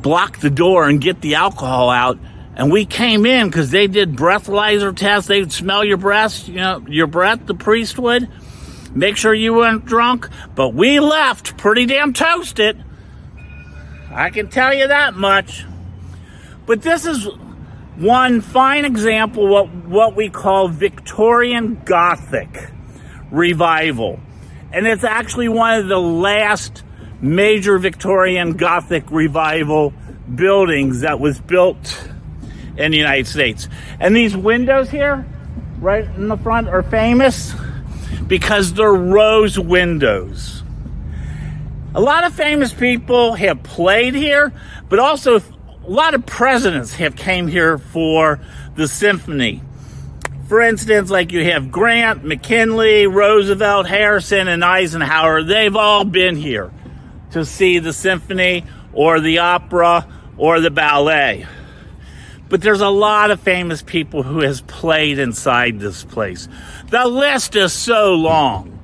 block 0.01 0.39
the 0.39 0.49
door 0.49 0.89
and 0.89 0.99
get 0.99 1.21
the 1.21 1.35
alcohol 1.35 1.91
out. 1.91 2.17
And 2.55 2.71
we 2.71 2.87
came 2.87 3.27
in 3.27 3.47
because 3.47 3.69
they 3.69 3.85
did 3.85 4.15
breathalyzer 4.15 4.95
tests. 4.95 5.27
They 5.27 5.39
would 5.39 5.51
smell 5.51 5.85
your 5.85 5.97
breath, 5.97 6.49
you 6.49 6.55
know, 6.55 6.83
your 6.87 7.05
breath, 7.05 7.45
the 7.45 7.53
priest 7.53 7.99
would. 7.99 8.27
Make 8.95 9.17
sure 9.17 9.35
you 9.35 9.53
weren't 9.53 9.85
drunk. 9.85 10.29
But 10.55 10.73
we 10.73 10.99
left 10.99 11.57
pretty 11.57 11.85
damn 11.85 12.13
toasted. 12.13 12.83
I 14.11 14.31
can 14.31 14.49
tell 14.49 14.73
you 14.73 14.87
that 14.87 15.13
much. 15.13 15.63
But 16.65 16.81
this 16.81 17.05
is 17.05 17.27
one 17.99 18.39
fine 18.39 18.85
example 18.85 19.47
what, 19.47 19.67
what 19.73 20.15
we 20.15 20.29
call 20.29 20.69
Victorian 20.69 21.81
Gothic 21.83 22.71
revival. 23.29 24.19
And 24.71 24.87
it's 24.87 25.03
actually 25.03 25.49
one 25.49 25.79
of 25.79 25.87
the 25.87 25.99
last 25.99 26.83
major 27.21 27.77
Victorian 27.77 28.53
Gothic 28.53 29.11
revival 29.11 29.93
buildings 30.33 31.01
that 31.01 31.19
was 31.19 31.41
built 31.41 32.09
in 32.77 32.91
the 32.91 32.97
United 32.97 33.27
States. 33.27 33.67
And 33.99 34.15
these 34.15 34.35
windows 34.35 34.89
here, 34.89 35.25
right 35.79 36.05
in 36.05 36.29
the 36.29 36.37
front, 36.37 36.69
are 36.69 36.83
famous 36.83 37.53
because 38.27 38.73
they're 38.73 38.93
rose 38.93 39.59
windows. 39.59 40.63
A 41.93 41.99
lot 41.99 42.23
of 42.23 42.33
famous 42.33 42.71
people 42.71 43.33
have 43.33 43.63
played 43.63 44.13
here, 44.13 44.53
but 44.87 44.99
also 44.99 45.41
a 45.85 45.89
lot 45.89 46.13
of 46.13 46.25
presidents 46.25 46.93
have 46.95 47.15
came 47.15 47.47
here 47.47 47.77
for 47.77 48.39
the 48.75 48.87
symphony. 48.87 49.61
For 50.47 50.61
instance, 50.61 51.09
like 51.09 51.31
you 51.31 51.43
have 51.45 51.71
Grant, 51.71 52.23
McKinley, 52.23 53.07
Roosevelt, 53.07 53.87
Harrison, 53.87 54.47
and 54.47 54.63
Eisenhower. 54.63 55.43
They've 55.43 55.75
all 55.75 56.05
been 56.05 56.35
here 56.35 56.71
to 57.31 57.45
see 57.45 57.79
the 57.79 57.93
symphony 57.93 58.65
or 58.93 59.19
the 59.19 59.39
opera 59.39 60.07
or 60.37 60.59
the 60.59 60.71
ballet. 60.71 61.45
But 62.49 62.61
there's 62.61 62.81
a 62.81 62.89
lot 62.89 63.29
of 63.29 63.39
famous 63.39 63.83
people 63.83 64.23
who 64.23 64.39
has 64.39 64.61
played 64.61 65.19
inside 65.19 65.79
this 65.79 66.03
place. 66.03 66.47
The 66.89 67.05
list 67.05 67.55
is 67.55 67.71
so 67.71 68.15
long 68.15 68.79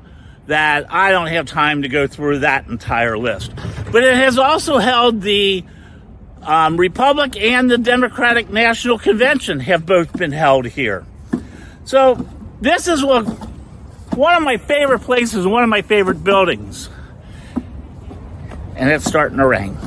that 0.46 0.94
I 0.94 1.12
don't 1.12 1.28
have 1.28 1.48
time 1.48 1.82
to 1.82 1.90
go 1.90 2.06
through 2.06 2.40
that 2.40 2.68
entire 2.68 3.18
list. 3.18 3.54
But 3.92 4.04
it 4.04 4.16
has 4.16 4.38
also 4.38 4.78
held 4.78 5.22
the 5.22 5.66
um, 6.46 6.78
Republic 6.78 7.36
and 7.36 7.70
the 7.70 7.78
Democratic 7.78 8.50
National 8.50 8.98
Convention 8.98 9.60
have 9.62 9.86
both 9.86 10.14
been 10.14 10.32
held 10.32 10.68
here. 10.68 11.06
So 11.86 12.28
this 12.62 12.88
is 12.88 13.04
what, 13.04 13.24
one 14.16 14.36
of 14.36 14.44
my 14.44 14.58
favorite 14.58 15.00
places, 15.00 15.46
one 15.46 15.64
of 15.64 15.70
my 15.70 15.82
favorite 15.82 16.24
buildings. 16.24 16.90
And 18.76 18.90
it's 18.90 19.06
starting 19.06 19.38
to 19.38 19.48
rain. 19.48 19.78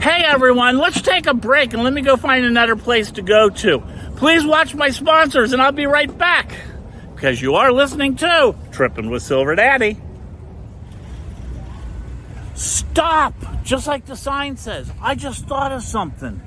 Hey 0.00 0.22
everyone, 0.24 0.78
let's 0.78 1.02
take 1.02 1.26
a 1.26 1.34
break 1.34 1.74
and 1.74 1.82
let 1.82 1.92
me 1.92 2.00
go 2.00 2.16
find 2.16 2.44
another 2.44 2.76
place 2.76 3.10
to 3.12 3.22
go 3.22 3.50
to. 3.50 3.82
Please 4.16 4.46
watch 4.46 4.74
my 4.74 4.90
sponsors 4.90 5.52
and 5.52 5.60
I'll 5.60 5.72
be 5.72 5.86
right 5.86 6.16
back. 6.16 6.54
Because 7.14 7.42
you 7.42 7.56
are 7.56 7.70
listening 7.70 8.16
to 8.16 8.54
Tripping 8.72 9.10
with 9.10 9.22
Silver 9.22 9.54
Daddy. 9.54 9.98
Stop! 12.92 13.34
Just 13.62 13.86
like 13.86 14.06
the 14.06 14.16
sign 14.16 14.56
says. 14.56 14.90
I 15.00 15.14
just 15.14 15.46
thought 15.46 15.70
of 15.70 15.82
something. 15.82 16.42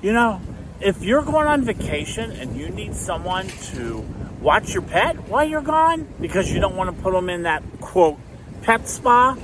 You 0.00 0.12
know, 0.12 0.40
if 0.80 1.02
you're 1.02 1.22
going 1.22 1.48
on 1.48 1.64
vacation 1.64 2.30
and 2.30 2.56
you 2.56 2.68
need 2.68 2.94
someone 2.94 3.48
to 3.74 4.04
watch 4.40 4.72
your 4.72 4.82
pet 4.82 5.28
while 5.28 5.44
you're 5.44 5.62
gone 5.62 6.06
because 6.20 6.52
you 6.52 6.60
don't 6.60 6.76
want 6.76 6.94
to 6.94 7.02
put 7.02 7.12
them 7.12 7.28
in 7.28 7.42
that 7.42 7.62
quote 7.80 8.18
pet 8.62 8.88
spa 8.88 9.36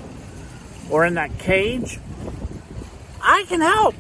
or 0.88 1.04
in 1.04 1.14
that 1.14 1.36
cage, 1.38 1.98
I 3.20 3.44
can 3.48 3.60
help. 3.60 3.96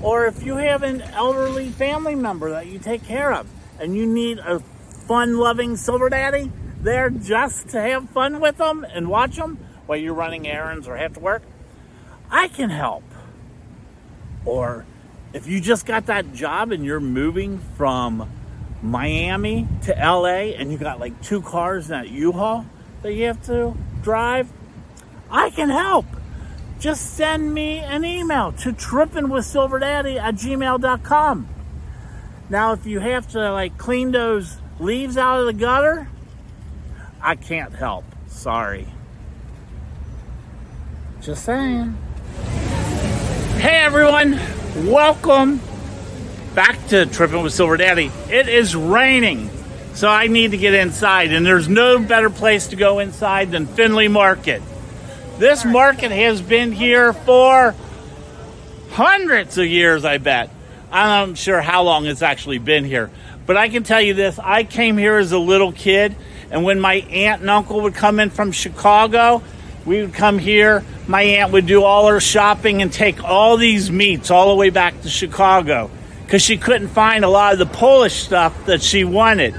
Or 0.00 0.26
if 0.26 0.44
you 0.44 0.56
have 0.56 0.84
an 0.84 1.02
elderly 1.02 1.70
family 1.70 2.14
member 2.14 2.50
that 2.50 2.66
you 2.66 2.78
take 2.78 3.04
care 3.04 3.32
of 3.32 3.48
and 3.80 3.96
you 3.96 4.06
need 4.06 4.38
a 4.38 4.60
fun 4.60 5.38
loving 5.38 5.76
silver 5.76 6.08
daddy 6.08 6.52
there 6.80 7.10
just 7.10 7.70
to 7.70 7.80
have 7.80 8.08
fun 8.10 8.40
with 8.40 8.58
them 8.58 8.84
and 8.84 9.08
watch 9.08 9.36
them, 9.36 9.58
while 9.92 10.00
you're 10.00 10.14
running 10.14 10.48
errands 10.48 10.88
or 10.88 10.96
have 10.96 11.12
to 11.12 11.20
work, 11.20 11.42
I 12.30 12.48
can 12.48 12.70
help. 12.70 13.04
Or 14.46 14.86
if 15.34 15.46
you 15.46 15.60
just 15.60 15.84
got 15.84 16.06
that 16.06 16.32
job 16.32 16.72
and 16.72 16.82
you're 16.82 16.98
moving 16.98 17.58
from 17.76 18.26
Miami 18.80 19.68
to 19.82 19.92
LA 19.92 20.54
and 20.56 20.72
you 20.72 20.78
got 20.78 20.98
like 20.98 21.20
two 21.20 21.42
cars 21.42 21.90
in 21.90 21.90
that 21.90 22.08
U-Haul 22.08 22.64
that 23.02 23.12
you 23.12 23.26
have 23.26 23.44
to 23.44 23.76
drive, 24.00 24.50
I 25.30 25.50
can 25.50 25.68
help. 25.68 26.06
Just 26.80 27.14
send 27.14 27.52
me 27.52 27.80
an 27.80 28.06
email 28.06 28.52
to 28.52 28.72
trippingwithsilverdaddy 28.72 30.18
at 30.18 30.36
gmail.com. 30.36 31.48
Now, 32.48 32.72
if 32.72 32.86
you 32.86 33.00
have 33.00 33.28
to 33.32 33.52
like 33.52 33.76
clean 33.76 34.12
those 34.12 34.56
leaves 34.80 35.18
out 35.18 35.40
of 35.40 35.44
the 35.44 35.52
gutter, 35.52 36.08
I 37.20 37.34
can't 37.34 37.74
help. 37.74 38.06
Sorry. 38.28 38.91
Just 41.22 41.44
saying. 41.44 41.96
Hey 43.58 43.76
everyone, 43.76 44.40
welcome 44.90 45.60
back 46.52 46.84
to 46.88 47.06
Tripping 47.06 47.44
with 47.44 47.52
Silver 47.52 47.76
Daddy. 47.76 48.10
It 48.28 48.48
is 48.48 48.74
raining, 48.74 49.48
so 49.94 50.08
I 50.08 50.26
need 50.26 50.50
to 50.50 50.56
get 50.56 50.74
inside, 50.74 51.32
and 51.32 51.46
there's 51.46 51.68
no 51.68 52.00
better 52.00 52.28
place 52.28 52.66
to 52.68 52.76
go 52.76 52.98
inside 52.98 53.52
than 53.52 53.66
Findlay 53.66 54.08
Market. 54.08 54.62
This 55.38 55.64
market 55.64 56.10
has 56.10 56.42
been 56.42 56.72
here 56.72 57.12
for 57.12 57.76
hundreds 58.90 59.56
of 59.58 59.66
years, 59.66 60.04
I 60.04 60.18
bet. 60.18 60.50
I'm 60.90 61.28
not 61.28 61.38
sure 61.38 61.60
how 61.60 61.84
long 61.84 62.04
it's 62.06 62.22
actually 62.22 62.58
been 62.58 62.84
here, 62.84 63.12
but 63.46 63.56
I 63.56 63.68
can 63.68 63.84
tell 63.84 64.00
you 64.00 64.14
this 64.14 64.40
I 64.40 64.64
came 64.64 64.98
here 64.98 65.18
as 65.18 65.30
a 65.30 65.38
little 65.38 65.70
kid, 65.70 66.16
and 66.50 66.64
when 66.64 66.80
my 66.80 66.94
aunt 66.94 67.42
and 67.42 67.50
uncle 67.50 67.82
would 67.82 67.94
come 67.94 68.18
in 68.18 68.30
from 68.30 68.50
Chicago, 68.50 69.40
we 69.86 70.00
would 70.00 70.14
come 70.14 70.40
here. 70.40 70.84
My 71.06 71.22
aunt 71.22 71.52
would 71.52 71.66
do 71.66 71.82
all 71.82 72.08
her 72.08 72.20
shopping 72.20 72.80
and 72.80 72.92
take 72.92 73.22
all 73.24 73.56
these 73.56 73.90
meats 73.90 74.30
all 74.30 74.50
the 74.50 74.54
way 74.54 74.70
back 74.70 75.00
to 75.02 75.08
Chicago 75.08 75.90
because 76.24 76.42
she 76.42 76.56
couldn't 76.56 76.88
find 76.88 77.24
a 77.24 77.28
lot 77.28 77.52
of 77.52 77.58
the 77.58 77.66
Polish 77.66 78.22
stuff 78.22 78.66
that 78.66 78.82
she 78.82 79.04
wanted. 79.04 79.54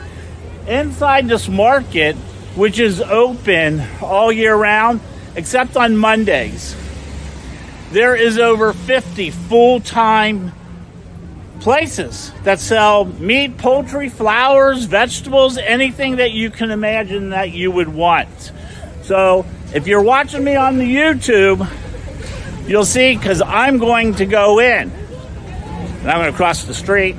Inside 0.67 1.27
this 1.27 1.49
market, 1.49 2.15
which 2.55 2.79
is 2.79 3.01
open 3.01 3.83
all 4.01 4.31
year 4.31 4.55
round 4.55 5.01
except 5.35 5.75
on 5.75 5.97
Mondays. 5.97 6.75
there 7.91 8.15
is 8.15 8.39
over 8.39 8.73
50 8.73 9.29
full-time 9.29 10.51
places 11.59 12.31
that 12.43 12.59
sell 12.59 13.05
meat, 13.05 13.57
poultry, 13.57 14.09
flowers, 14.09 14.85
vegetables, 14.85 15.57
anything 15.57 16.15
that 16.15 16.31
you 16.31 16.49
can 16.49 16.71
imagine 16.71 17.29
that 17.29 17.51
you 17.51 17.69
would 17.69 17.87
want. 17.87 18.51
So 19.03 19.45
if 19.73 19.87
you're 19.87 20.03
watching 20.03 20.43
me 20.43 20.55
on 20.55 20.77
the 20.77 20.85
YouTube, 20.85 21.67
you'll 22.67 22.85
see 22.85 23.15
because 23.17 23.41
I'm 23.41 23.79
going 23.79 24.15
to 24.15 24.25
go 24.25 24.59
in. 24.59 24.91
And 24.91 26.11
I'm 26.11 26.19
going 26.19 26.31
to 26.31 26.37
cross 26.37 26.65
the 26.65 26.73
street. 26.73 27.15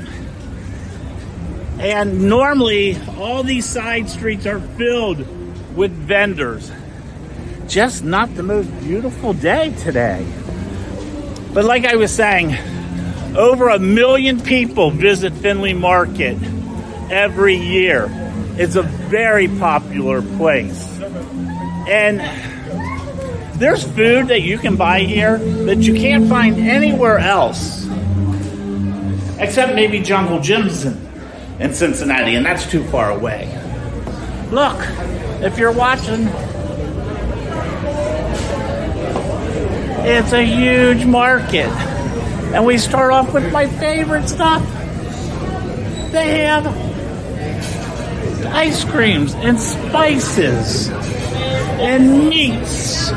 And 1.78 2.28
normally, 2.28 2.96
all 3.18 3.42
these 3.42 3.66
side 3.66 4.08
streets 4.08 4.46
are 4.46 4.60
filled 4.60 5.26
with 5.76 5.90
vendors. 5.90 6.70
Just 7.66 8.04
not 8.04 8.34
the 8.36 8.42
most 8.42 8.68
beautiful 8.80 9.32
day 9.32 9.74
today. 9.80 10.24
But 11.52 11.64
like 11.64 11.84
I 11.84 11.96
was 11.96 12.14
saying, 12.14 12.56
over 13.36 13.68
a 13.68 13.78
million 13.80 14.40
people 14.40 14.90
visit 14.90 15.32
Findlay 15.32 15.72
Market 15.72 16.38
every 17.10 17.56
year. 17.56 18.06
It's 18.56 18.76
a 18.76 18.82
very 18.82 19.48
popular 19.48 20.22
place. 20.22 20.94
And 21.88 22.20
there's 23.58 23.84
food 23.84 24.28
that 24.28 24.42
you 24.42 24.58
can 24.58 24.76
buy 24.76 25.00
here 25.00 25.38
that 25.38 25.78
you 25.78 25.94
can't 25.94 26.28
find 26.28 26.58
anywhere 26.58 27.18
else. 27.18 27.86
Except 29.38 29.74
maybe 29.74 30.00
Jungle 30.00 30.40
Jim's 30.40 30.84
in, 30.84 31.08
in 31.60 31.74
Cincinnati, 31.74 32.34
and 32.34 32.44
that's 32.44 32.68
too 32.70 32.84
far 32.84 33.10
away. 33.10 33.46
Look, 34.50 34.76
if 35.42 35.58
you're 35.58 35.72
watching, 35.72 36.26
it's 40.06 40.32
a 40.32 40.44
huge 40.44 41.04
market. 41.04 41.68
And 42.54 42.64
we 42.64 42.78
start 42.78 43.12
off 43.12 43.32
with 43.32 43.52
my 43.52 43.66
favorite 43.66 44.28
stuff. 44.28 44.62
They 46.12 46.40
have 46.40 46.66
ice 48.54 48.84
creams 48.84 49.34
and 49.34 49.58
spices 49.58 50.88
and 51.80 52.28
meats. 52.28 53.10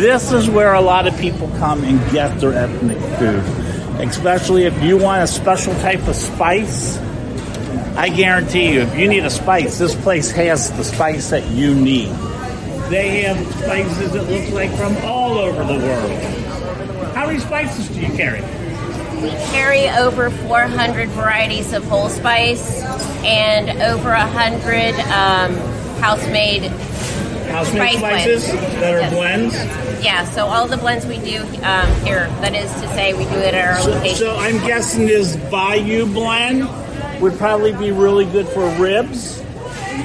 This 0.00 0.32
is 0.32 0.50
where 0.50 0.74
a 0.74 0.80
lot 0.80 1.06
of 1.06 1.16
people 1.18 1.48
come 1.58 1.84
and 1.84 1.98
get 2.12 2.38
their 2.40 2.52
ethnic 2.52 2.98
food. 3.18 3.42
Especially 4.00 4.64
if 4.64 4.82
you 4.82 4.98
want 4.98 5.22
a 5.22 5.26
special 5.26 5.72
type 5.74 6.06
of 6.08 6.16
spice. 6.16 6.98
I 7.96 8.08
guarantee 8.08 8.72
you, 8.74 8.80
if 8.80 8.98
you 8.98 9.08
need 9.08 9.24
a 9.24 9.30
spice, 9.30 9.78
this 9.78 9.94
place 9.94 10.30
has 10.32 10.70
the 10.72 10.84
spice 10.84 11.30
that 11.30 11.48
you 11.50 11.74
need. 11.74 12.08
They 12.90 13.22
have 13.22 13.38
spices 13.54 14.12
that 14.12 14.28
look 14.28 14.50
like 14.52 14.70
from 14.72 14.96
all 15.04 15.38
over 15.38 15.64
the 15.64 15.78
world. 15.78 17.14
How 17.14 17.26
many 17.26 17.38
spices 17.38 17.88
do 17.88 18.00
you 18.00 18.12
carry? 18.14 18.42
We 19.24 19.30
carry 19.52 19.88
over 19.88 20.28
400 20.30 21.08
varieties 21.10 21.72
of 21.72 21.82
whole 21.84 22.10
spice 22.10 22.82
and 23.24 23.70
over 23.82 24.10
100 24.10 24.94
um, 25.06 25.54
house-made 26.00 26.70
House-made 27.50 27.98
Spice 27.98 27.98
spices 27.98 28.44
blends. 28.50 28.74
that 28.80 28.94
are 28.94 29.00
Yes. 29.00 29.12
blends. 29.14 30.04
Yeah, 30.04 30.24
so 30.30 30.46
all 30.46 30.66
the 30.66 30.76
blends 30.76 31.06
we 31.06 31.18
do 31.18 31.40
um, 31.62 31.88
here, 32.04 32.26
that 32.42 32.54
is 32.54 32.70
to 32.82 32.88
say, 32.88 33.14
we 33.14 33.24
do 33.24 33.36
it 33.38 33.54
at 33.54 33.76
our 33.76 33.80
So, 33.82 33.90
location. 33.92 34.16
so 34.18 34.36
I'm 34.36 34.58
guessing 34.66 35.06
this 35.06 35.36
Bayou 35.50 36.04
blend 36.06 36.68
would 37.22 37.38
probably 37.38 37.72
be 37.72 37.92
really 37.92 38.24
good 38.26 38.46
for 38.48 38.68
ribs. 38.80 39.40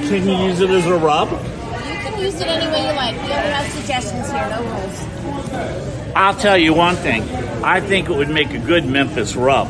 Can 0.08 0.26
you 0.28 0.36
use 0.46 0.60
it 0.60 0.70
as 0.70 0.86
a 0.86 0.96
rub? 0.96 1.30
you 1.30 1.36
can 1.36 2.20
use 2.20 2.40
it 2.40 2.46
any 2.46 2.66
way 2.72 2.86
you 2.88 2.92
like. 2.94 3.16
We 3.16 3.22
only 3.34 3.50
have 3.50 3.70
suggestions 3.72 4.30
here, 4.30 4.48
no 4.48 4.62
rules. 4.62 6.12
I'll 6.16 6.34
tell 6.36 6.56
you 6.56 6.72
one 6.72 6.96
thing. 6.96 7.22
I 7.62 7.80
think 7.80 8.08
it 8.08 8.16
would 8.16 8.30
make 8.30 8.52
a 8.52 8.58
good 8.58 8.86
Memphis 8.86 9.36
rub 9.36 9.68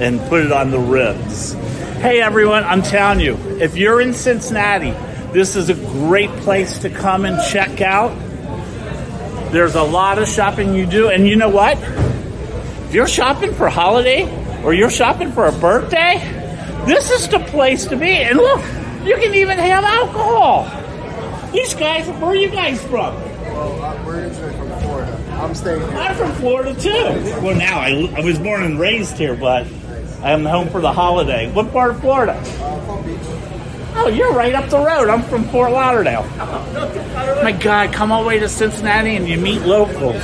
and 0.00 0.20
put 0.28 0.44
it 0.44 0.52
on 0.52 0.70
the 0.70 0.78
ribs. 0.78 1.54
Hey 2.00 2.20
everyone, 2.20 2.62
I'm 2.64 2.82
telling 2.82 3.20
you, 3.20 3.36
if 3.60 3.76
you're 3.76 4.00
in 4.00 4.14
Cincinnati, 4.14 4.92
this 5.32 5.56
is 5.56 5.68
a 5.70 5.74
great 5.74 6.30
place 6.38 6.78
to 6.80 6.90
come 6.90 7.24
and 7.24 7.36
check 7.50 7.80
out. 7.80 8.16
There's 9.52 9.74
a 9.74 9.82
lot 9.82 10.18
of 10.18 10.28
shopping 10.28 10.74
you 10.74 10.86
do, 10.86 11.08
and 11.08 11.26
you 11.26 11.34
know 11.34 11.48
what? 11.48 11.76
If 11.78 12.94
you're 12.94 13.08
shopping 13.08 13.54
for 13.54 13.68
holiday 13.68 14.24
or 14.62 14.72
you're 14.72 14.90
shopping 14.90 15.32
for 15.32 15.46
a 15.46 15.52
birthday, 15.52 16.18
this 16.86 17.10
is 17.10 17.28
the 17.28 17.40
place 17.40 17.86
to 17.86 17.96
be. 17.96 18.10
And 18.10 18.38
look, 18.38 18.60
you 19.04 19.16
can 19.16 19.34
even 19.34 19.58
have 19.58 19.82
alcohol. 19.82 20.70
These 21.52 21.74
guys, 21.74 22.08
where 22.08 22.30
are 22.30 22.36
you 22.36 22.50
guys 22.50 22.80
from? 22.82 23.14
Well, 23.14 23.82
uh, 23.82 24.06
we're 24.06 24.30
from. 24.30 24.69
I'm 25.40 25.54
staying 25.54 25.80
here. 25.80 25.90
I'm 25.98 26.16
from 26.16 26.32
Florida 26.34 26.74
too. 26.74 26.90
Well, 27.42 27.56
now 27.56 27.78
I, 27.80 28.12
I 28.16 28.20
was 28.20 28.38
born 28.38 28.62
and 28.62 28.78
raised 28.78 29.16
here, 29.16 29.34
but 29.34 29.66
I'm 30.22 30.44
home 30.44 30.68
for 30.68 30.80
the 30.80 30.92
holiday. 30.92 31.50
What 31.52 31.72
part 31.72 31.92
of 31.92 32.00
Florida? 32.00 32.34
Uh, 32.34 32.84
Palm 32.86 33.04
Beach. 33.06 33.18
Oh, 33.92 34.08
you're 34.08 34.32
right 34.32 34.54
up 34.54 34.68
the 34.70 34.78
road. 34.78 35.08
I'm 35.08 35.22
from 35.22 35.44
Fort 35.44 35.72
Lauderdale. 35.72 36.22
My 37.42 37.52
God, 37.52 37.92
come 37.92 38.12
all 38.12 38.22
the 38.22 38.28
way 38.28 38.38
to 38.38 38.48
Cincinnati 38.48 39.16
and 39.16 39.28
you 39.28 39.36
meet 39.38 39.62
locals. 39.62 40.22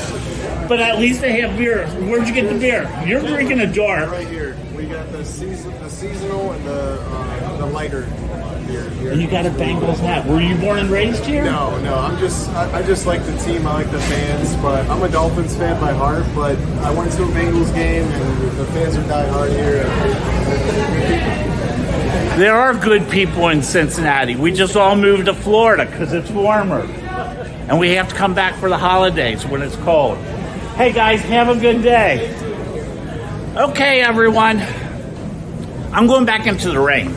But 0.69 0.81
at 0.81 0.99
least 0.99 1.21
they 1.21 1.41
have 1.41 1.57
beer. 1.57 1.87
Where'd 1.89 2.29
you 2.29 2.35
get 2.35 2.53
the 2.53 2.59
beer? 2.59 2.91
You're 3.07 3.21
drinking 3.21 3.61
a 3.61 3.67
jar. 3.67 4.09
Right 4.09 4.27
here, 4.27 4.57
we 4.75 4.87
got 4.87 5.11
the 5.13 5.25
season, 5.25 5.73
the 5.81 5.89
seasonal, 5.89 6.53
and 6.53 6.65
the 6.67 7.01
uh, 7.01 7.57
the 7.59 7.67
lighter 7.67 8.03
beer 8.03 8.09
here. 8.09 8.26
And 9.13 9.23
you 9.23 9.29
got 9.29 9.47
a 9.47 9.51
Bengals 9.51 9.99
hat. 9.99 10.27
Were 10.27 10.41
you 10.41 10.57
born 10.57 10.79
and 10.79 10.91
raised 10.91 11.25
here? 11.25 11.45
No, 11.45 11.79
no, 11.81 11.95
I'm 11.95 12.19
just 12.19 12.49
I, 12.51 12.79
I 12.79 12.83
just 12.83 13.07
like 13.07 13.25
the 13.25 13.37
team. 13.39 13.67
I 13.67 13.75
like 13.75 13.91
the 13.91 14.01
fans, 14.01 14.57
but 14.57 14.89
I'm 14.91 15.03
a 15.03 15.09
Dolphins 15.09 15.57
fan 15.57 15.81
by 15.81 15.93
heart. 15.93 16.25
But 16.35 16.59
I 16.83 16.93
went 16.93 17.13
to 17.13 17.23
a 17.23 17.27
Bengals 17.27 17.73
game, 17.75 18.03
and 18.05 18.59
the 18.59 18.67
fans 18.67 18.97
are 18.97 19.07
die 19.07 19.29
hard 19.29 19.53
here. 19.53 19.85
There 22.37 22.55
are 22.55 22.75
good 22.75 23.09
people 23.09 23.49
in 23.49 23.63
Cincinnati. 23.63 24.37
We 24.37 24.53
just 24.53 24.77
all 24.77 24.97
moved 24.97 25.27
to 25.27 25.35
Florida 25.35 25.87
because 25.87 26.13
it's 26.13 26.31
warmer. 26.31 26.81
And 26.81 27.79
we 27.79 27.93
have 27.93 28.09
to 28.09 28.15
come 28.15 28.35
back 28.35 28.57
for 28.57 28.69
the 28.69 28.77
holidays 28.77 29.47
when 29.47 29.63
it's 29.63 29.77
cold. 29.77 30.19
Hey 30.77 30.93
guys, 30.93 31.21
have 31.23 31.49
a 31.49 31.59
good 31.59 31.83
day. 31.83 32.35
Okay, 33.57 34.03
everyone. 34.03 34.61
I'm 35.93 36.07
going 36.07 36.27
back 36.27 36.47
into 36.47 36.71
the 36.71 36.81
rain. 36.81 37.15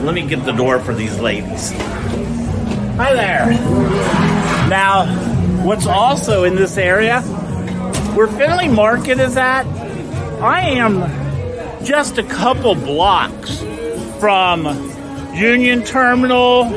Let 0.00 0.14
me 0.14 0.26
get 0.26 0.44
the 0.44 0.52
door 0.52 0.78
for 0.80 0.94
these 0.94 1.18
ladies. 1.18 1.72
Hi 2.96 3.12
there. 3.12 3.50
Now, 4.68 5.06
what's 5.64 5.86
also 5.86 6.44
in 6.44 6.54
this 6.54 6.76
area, 6.76 7.22
where 8.14 8.28
Findlay 8.28 8.68
Market 8.68 9.18
is 9.18 9.36
at, 9.36 9.66
I 10.40 10.60
am 10.70 11.84
just 11.84 12.18
a 12.18 12.22
couple 12.22 12.74
blocks 12.74 13.60
from 14.20 14.66
Union 15.34 15.82
Terminal 15.82 16.72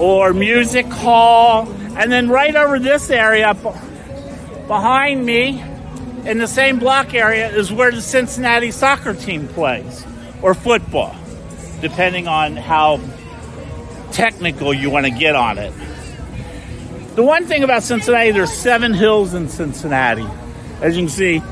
or 0.00 0.32
Music 0.32 0.86
Hall. 0.86 1.68
And 1.96 2.12
then 2.12 2.28
right 2.28 2.54
over 2.54 2.78
this 2.78 3.10
area 3.10 3.54
behind 4.66 5.26
me 5.26 5.62
in 6.24 6.38
the 6.38 6.46
same 6.46 6.78
block 6.78 7.14
area 7.14 7.50
is 7.50 7.72
where 7.72 7.90
the 7.90 8.02
Cincinnati 8.02 8.70
soccer 8.70 9.14
team 9.14 9.48
plays 9.48 10.04
or 10.42 10.54
football, 10.54 11.16
depending 11.80 12.28
on 12.28 12.56
how 12.56 13.00
technical 14.12 14.72
you 14.74 14.90
want 14.90 15.06
to 15.06 15.12
get 15.12 15.34
on 15.34 15.58
it. 15.58 15.72
The 17.14 17.22
one 17.22 17.46
thing 17.46 17.64
about 17.64 17.82
Cincinnati, 17.82 18.30
there's 18.30 18.52
seven 18.52 18.94
hills 18.94 19.34
in 19.34 19.48
Cincinnati. 19.48 20.26
As 20.80 20.96
you 20.96 21.02
can 21.02 21.08
see, 21.08 21.42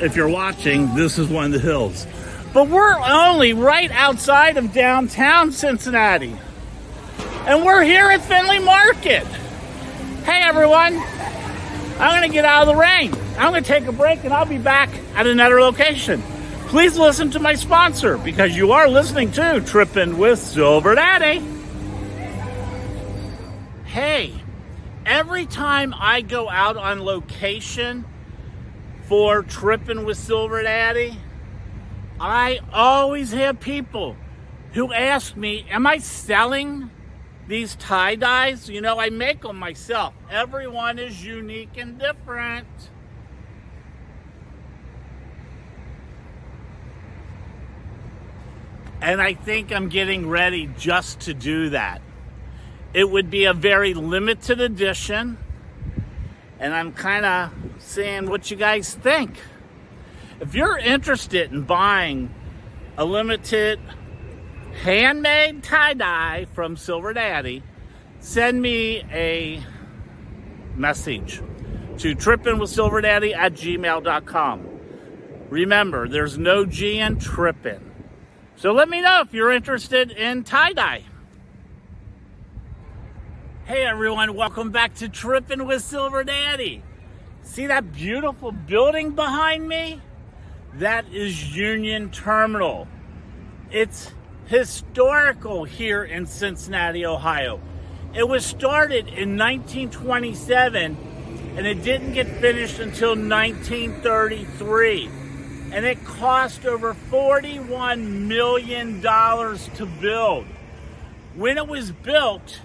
if 0.00 0.16
you're 0.16 0.28
watching, 0.28 0.94
this 0.94 1.18
is 1.18 1.28
one 1.28 1.46
of 1.46 1.52
the 1.52 1.58
hills. 1.58 2.06
But 2.54 2.68
we're 2.68 2.98
only 2.98 3.52
right 3.52 3.90
outside 3.90 4.56
of 4.56 4.72
downtown 4.72 5.52
Cincinnati. 5.52 6.34
And 7.46 7.64
we're 7.64 7.82
here 7.82 8.10
at 8.10 8.22
Findlay 8.22 8.58
Market. 8.60 9.26
Hey 10.24 10.42
everyone, 10.42 10.96
I'm 11.98 12.14
gonna 12.14 12.28
get 12.28 12.44
out 12.44 12.62
of 12.62 12.68
the 12.68 12.80
rain. 12.80 13.12
I'm 13.38 13.52
gonna 13.52 13.62
take 13.62 13.86
a 13.86 13.92
break 13.92 14.24
and 14.24 14.32
I'll 14.32 14.46
be 14.46 14.58
back 14.58 14.88
at 15.14 15.26
another 15.26 15.60
location. 15.60 16.22
Please 16.68 16.98
listen 16.98 17.30
to 17.30 17.40
my 17.40 17.54
sponsor 17.54 18.18
because 18.18 18.54
you 18.54 18.72
are 18.72 18.88
listening 18.88 19.32
to 19.32 19.62
Trippin' 19.64 20.18
with 20.18 20.38
Silver 20.38 20.94
Daddy. 20.94 21.42
Hey, 23.84 24.34
every 25.06 25.46
time 25.46 25.94
I 25.96 26.20
go 26.20 26.50
out 26.50 26.76
on 26.76 27.02
location, 27.02 28.04
for 29.08 29.42
Tripping 29.42 30.04
with 30.04 30.18
Silver 30.18 30.62
Daddy, 30.62 31.18
I 32.20 32.60
always 32.70 33.32
have 33.32 33.58
people 33.58 34.14
who 34.74 34.92
ask 34.92 35.34
me, 35.34 35.64
Am 35.70 35.86
I 35.86 35.96
selling 35.96 36.90
these 37.46 37.76
tie 37.76 38.16
dyes? 38.16 38.68
You 38.68 38.82
know, 38.82 39.00
I 39.00 39.08
make 39.08 39.40
them 39.40 39.56
myself. 39.56 40.12
Everyone 40.30 40.98
is 40.98 41.24
unique 41.24 41.78
and 41.78 41.98
different. 41.98 42.66
And 49.00 49.22
I 49.22 49.34
think 49.34 49.72
I'm 49.72 49.88
getting 49.88 50.28
ready 50.28 50.68
just 50.78 51.20
to 51.20 51.34
do 51.34 51.70
that. 51.70 52.02
it 52.94 53.10
would 53.10 53.30
be 53.30 53.44
a 53.44 53.52
very 53.52 53.94
limited 53.94 54.60
edition. 54.60 55.38
And 56.58 56.74
I'm 56.74 56.92
kind 56.92 57.24
of 57.24 57.52
seeing 57.78 58.28
what 58.28 58.50
you 58.50 58.56
guys 58.56 58.94
think. 58.94 59.38
If 60.40 60.54
you're 60.54 60.78
interested 60.78 61.52
in 61.52 61.62
buying 61.62 62.34
a 62.96 63.04
limited 63.04 63.78
handmade 64.82 65.62
tie 65.62 65.94
dye 65.94 66.46
from 66.54 66.76
Silver 66.76 67.12
Daddy, 67.12 67.62
send 68.20 68.60
me 68.62 69.04
a 69.12 69.62
message 70.74 71.42
to 71.98 72.14
trippinwithsilverdaddy 72.16 73.34
at 73.36 73.52
gmail.com. 73.54 74.66
Remember, 75.50 76.08
there's 76.08 76.38
no 76.38 76.64
G 76.64 76.98
in 76.98 77.18
trippin'. 77.18 77.87
So 78.58 78.72
let 78.72 78.88
me 78.88 79.00
know 79.00 79.20
if 79.20 79.32
you're 79.32 79.52
interested 79.52 80.10
in 80.10 80.42
tie 80.42 80.72
dye. 80.72 81.04
Hey 83.66 83.86
everyone, 83.86 84.34
welcome 84.34 84.72
back 84.72 84.96
to 84.96 85.08
Trippin' 85.08 85.64
with 85.64 85.80
Silver 85.80 86.24
Daddy. 86.24 86.82
See 87.42 87.66
that 87.66 87.92
beautiful 87.92 88.50
building 88.50 89.12
behind 89.12 89.68
me? 89.68 90.00
That 90.74 91.06
is 91.12 91.56
Union 91.56 92.10
Terminal. 92.10 92.88
It's 93.70 94.10
historical 94.46 95.62
here 95.62 96.02
in 96.02 96.26
Cincinnati, 96.26 97.06
Ohio. 97.06 97.60
It 98.12 98.28
was 98.28 98.44
started 98.44 99.06
in 99.06 99.36
1927 99.36 100.96
and 101.56 101.64
it 101.64 101.84
didn't 101.84 102.12
get 102.12 102.26
finished 102.40 102.80
until 102.80 103.10
1933. 103.10 105.27
And 105.70 105.84
it 105.84 106.04
cost 106.04 106.64
over 106.64 106.94
$41 106.94 108.26
million 108.26 109.02
to 109.02 109.86
build. 110.00 110.46
When 111.34 111.58
it 111.58 111.68
was 111.68 111.92
built, 111.92 112.60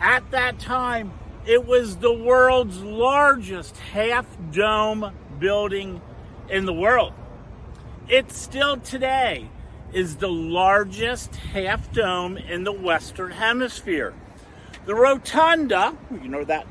at 0.00 0.30
that 0.30 0.58
time, 0.58 1.12
it 1.46 1.66
was 1.66 1.96
the 1.96 2.12
world's 2.12 2.80
largest 2.82 3.76
half 3.76 4.26
dome 4.50 5.12
building 5.38 6.00
in 6.48 6.66
the 6.66 6.72
world. 6.72 7.12
It 8.08 8.32
still 8.32 8.76
today 8.76 9.48
is 9.92 10.16
the 10.16 10.28
largest 10.28 11.36
half 11.36 11.92
dome 11.92 12.36
in 12.36 12.64
the 12.64 12.72
Western 12.72 13.30
Hemisphere. 13.30 14.14
The 14.86 14.94
rotunda, 14.94 15.96
you 16.10 16.28
know 16.28 16.44
that 16.44 16.66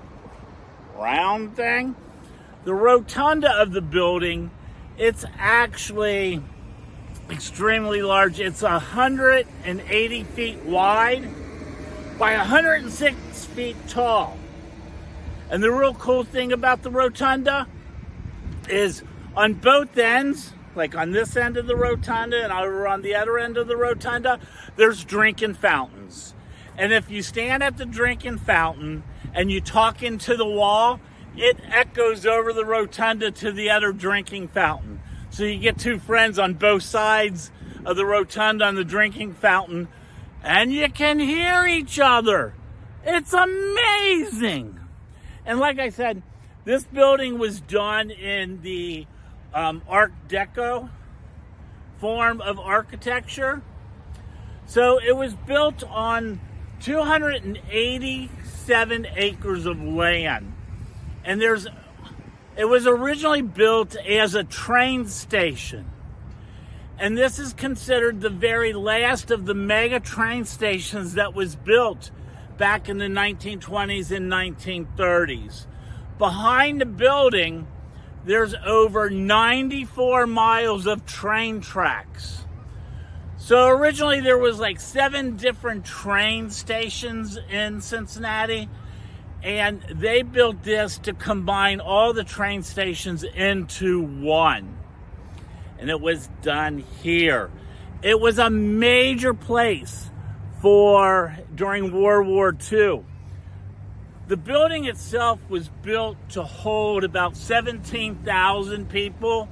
round 0.95 1.55
thing? 1.55 1.95
The 2.65 2.73
rotunda 2.73 3.51
of 3.51 3.71
the 3.71 3.81
building, 3.81 4.51
it's 4.99 5.23
actually 5.37 6.41
extremely 7.29 8.01
large. 8.01 8.39
It's 8.39 8.61
180 8.61 10.23
feet 10.25 10.57
wide 10.59 11.29
by 12.19 12.35
106 12.35 13.45
feet 13.45 13.77
tall. 13.87 14.37
And 15.49 15.63
the 15.63 15.71
real 15.71 15.93
cool 15.93 16.25
thing 16.25 16.51
about 16.51 16.83
the 16.83 16.91
rotunda 16.91 17.65
is 18.67 19.01
on 19.35 19.53
both 19.53 19.97
ends, 19.97 20.53
like 20.75 20.95
on 20.95 21.11
this 21.11 21.37
end 21.37 21.55
of 21.55 21.65
the 21.65 21.77
rotunda 21.77 22.43
and 22.43 22.51
over 22.51 22.85
on 22.85 23.01
the 23.01 23.15
other 23.15 23.39
end 23.39 23.57
of 23.57 23.67
the 23.67 23.77
rotunda, 23.77 24.37
there's 24.75 25.05
drinking 25.05 25.53
fountains. 25.53 26.35
And 26.77 26.91
if 26.91 27.09
you 27.09 27.23
stand 27.23 27.63
at 27.63 27.77
the 27.77 27.85
drinking 27.85 28.39
fountain 28.39 29.03
and 29.33 29.49
you 29.49 29.61
talk 29.61 30.03
into 30.03 30.35
the 30.35 30.45
wall, 30.45 30.99
it 31.39 31.57
echoes 31.69 32.25
over 32.25 32.51
the 32.51 32.65
rotunda 32.65 33.31
to 33.31 33.51
the 33.51 33.69
other 33.69 33.93
drinking 33.93 34.49
fountain. 34.49 35.01
So 35.29 35.43
you 35.43 35.59
get 35.59 35.79
two 35.79 35.99
friends 35.99 36.37
on 36.37 36.55
both 36.55 36.83
sides 36.83 37.51
of 37.85 37.95
the 37.95 38.05
rotunda 38.05 38.65
on 38.65 38.75
the 38.75 38.83
drinking 38.83 39.35
fountain 39.35 39.87
and 40.43 40.71
you 40.71 40.89
can 40.89 41.19
hear 41.19 41.65
each 41.65 41.99
other. 41.99 42.53
It's 43.05 43.33
amazing. 43.33 44.79
And 45.45 45.59
like 45.59 45.79
I 45.79 45.89
said, 45.89 46.21
this 46.65 46.83
building 46.83 47.39
was 47.39 47.61
done 47.61 48.11
in 48.11 48.61
the 48.61 49.07
um, 49.53 49.81
Art 49.87 50.11
Deco 50.27 50.89
form 51.99 52.41
of 52.41 52.59
architecture. 52.59 53.61
So 54.65 54.99
it 54.99 55.15
was 55.15 55.33
built 55.33 55.83
on 55.83 56.41
287 56.81 59.07
acres 59.15 59.65
of 59.65 59.81
land. 59.81 60.53
And 61.23 61.41
there's 61.41 61.67
it 62.57 62.65
was 62.65 62.85
originally 62.85 63.41
built 63.41 63.95
as 63.95 64.35
a 64.35 64.43
train 64.43 65.07
station. 65.07 65.89
And 66.97 67.17
this 67.17 67.39
is 67.39 67.53
considered 67.53 68.19
the 68.19 68.29
very 68.29 68.73
last 68.73 69.31
of 69.31 69.45
the 69.45 69.53
mega 69.53 70.01
train 70.01 70.43
stations 70.43 71.13
that 71.13 71.33
was 71.33 71.55
built 71.55 72.11
back 72.57 72.89
in 72.89 72.97
the 72.97 73.05
1920s 73.05 74.11
and 74.11 74.29
1930s. 74.29 75.65
Behind 76.17 76.81
the 76.81 76.85
building, 76.85 77.65
there's 78.25 78.53
over 78.65 79.09
94 79.09 80.27
miles 80.27 80.85
of 80.85 81.05
train 81.05 81.61
tracks. 81.61 82.45
So 83.37 83.69
originally 83.69 84.19
there 84.19 84.37
was 84.37 84.59
like 84.59 84.81
seven 84.81 85.37
different 85.37 85.85
train 85.85 86.49
stations 86.49 87.39
in 87.49 87.79
Cincinnati 87.79 88.67
and 89.43 89.81
they 89.93 90.21
built 90.21 90.63
this 90.63 90.97
to 90.99 91.13
combine 91.13 91.79
all 91.79 92.13
the 92.13 92.23
train 92.23 92.63
stations 92.63 93.23
into 93.23 94.01
one 94.01 94.79
and 95.79 95.89
it 95.89 95.99
was 95.99 96.29
done 96.41 96.79
here. 97.01 97.49
It 98.01 98.19
was 98.19 98.37
a 98.37 98.49
major 98.49 99.33
place 99.33 100.09
for 100.61 101.35
during 101.55 101.91
World 101.91 102.27
War 102.27 102.55
II. 102.71 103.03
The 104.27 104.37
building 104.37 104.85
itself 104.85 105.39
was 105.49 105.69
built 105.81 106.17
to 106.31 106.43
hold 106.43 107.03
about 107.03 107.35
17,000 107.35 108.89
people, 108.89 109.49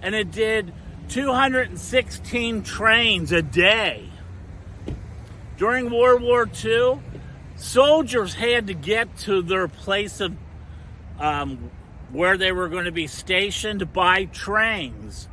and 0.00 0.14
it 0.14 0.30
did 0.30 0.72
216 1.08 2.62
trains 2.62 3.32
a 3.32 3.42
day. 3.42 4.08
During 5.56 5.90
World 5.90 6.22
War 6.22 6.48
II, 6.64 7.00
soldiers 7.62 8.34
had 8.34 8.66
to 8.66 8.74
get 8.74 9.16
to 9.16 9.40
their 9.40 9.68
place 9.68 10.20
of 10.20 10.36
um, 11.20 11.70
where 12.10 12.36
they 12.36 12.50
were 12.50 12.68
going 12.68 12.86
to 12.86 12.92
be 12.92 13.06
stationed 13.06 13.92
by 13.92 14.24
trains. 14.24 15.28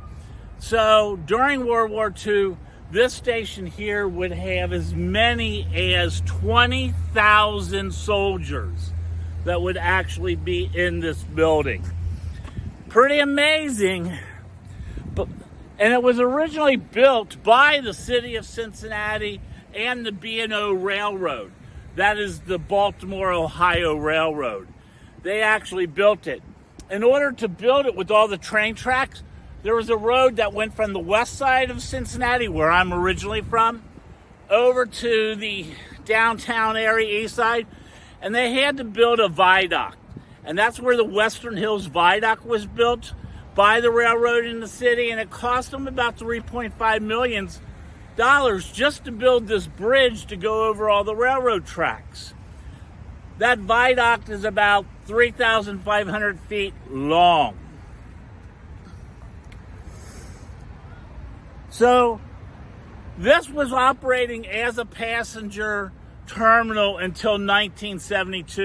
So 0.60 1.18
during 1.26 1.66
World 1.66 1.90
War 1.90 2.14
II, 2.24 2.56
this 2.90 3.14
station 3.14 3.66
here 3.66 4.06
would 4.06 4.30
have 4.30 4.72
as 4.72 4.94
many 4.94 5.66
as 5.96 6.22
20,000 6.22 7.92
soldiers 7.92 8.92
that 9.44 9.60
would 9.60 9.76
actually 9.76 10.36
be 10.36 10.70
in 10.72 11.00
this 11.00 11.22
building. 11.22 11.84
Pretty 12.88 13.18
amazing. 13.18 14.16
But, 15.14 15.28
and 15.78 15.92
it 15.92 16.02
was 16.02 16.20
originally 16.20 16.76
built 16.76 17.42
by 17.42 17.80
the 17.80 17.94
city 17.94 18.36
of 18.36 18.46
Cincinnati 18.46 19.40
and 19.74 20.06
the 20.06 20.12
B&O 20.12 20.72
Railroad. 20.72 21.52
That 22.00 22.18
is 22.18 22.40
the 22.40 22.58
Baltimore, 22.58 23.30
Ohio 23.30 23.94
Railroad. 23.94 24.68
They 25.22 25.42
actually 25.42 25.84
built 25.84 26.26
it. 26.26 26.42
In 26.90 27.02
order 27.02 27.30
to 27.32 27.46
build 27.46 27.84
it 27.84 27.94
with 27.94 28.10
all 28.10 28.26
the 28.26 28.38
train 28.38 28.74
tracks, 28.74 29.22
there 29.62 29.74
was 29.74 29.90
a 29.90 29.98
road 29.98 30.36
that 30.36 30.54
went 30.54 30.74
from 30.74 30.94
the 30.94 30.98
west 30.98 31.36
side 31.36 31.70
of 31.70 31.82
Cincinnati, 31.82 32.48
where 32.48 32.70
I'm 32.70 32.94
originally 32.94 33.42
from, 33.42 33.82
over 34.48 34.86
to 34.86 35.36
the 35.36 35.66
downtown 36.06 36.78
area, 36.78 37.20
east 37.20 37.34
side, 37.34 37.66
and 38.22 38.34
they 38.34 38.54
had 38.54 38.78
to 38.78 38.84
build 38.84 39.20
a 39.20 39.28
viaduct. 39.28 39.98
And 40.42 40.56
that's 40.56 40.80
where 40.80 40.96
the 40.96 41.04
Western 41.04 41.58
Hills 41.58 41.84
Viaduct 41.84 42.46
was 42.46 42.64
built 42.64 43.12
by 43.54 43.82
the 43.82 43.90
railroad 43.90 44.46
in 44.46 44.60
the 44.60 44.68
city, 44.68 45.10
and 45.10 45.20
it 45.20 45.28
cost 45.28 45.70
them 45.70 45.86
about 45.86 46.16
3.5 46.16 47.02
million 47.02 47.50
dollars 48.20 48.70
just 48.70 49.06
to 49.06 49.10
build 49.10 49.46
this 49.46 49.66
bridge 49.66 50.26
to 50.26 50.36
go 50.36 50.68
over 50.68 50.90
all 50.90 51.04
the 51.04 51.16
railroad 51.16 51.64
tracks. 51.64 52.34
That 53.38 53.60
viaduct 53.60 54.28
is 54.28 54.44
about 54.44 54.84
3,500 55.06 56.38
feet 56.40 56.74
long. 56.90 57.56
So 61.70 62.20
this 63.16 63.48
was 63.48 63.72
operating 63.72 64.46
as 64.46 64.76
a 64.76 64.84
passenger 64.84 65.90
terminal 66.26 66.98
until 66.98 67.38
1972. 67.38 68.62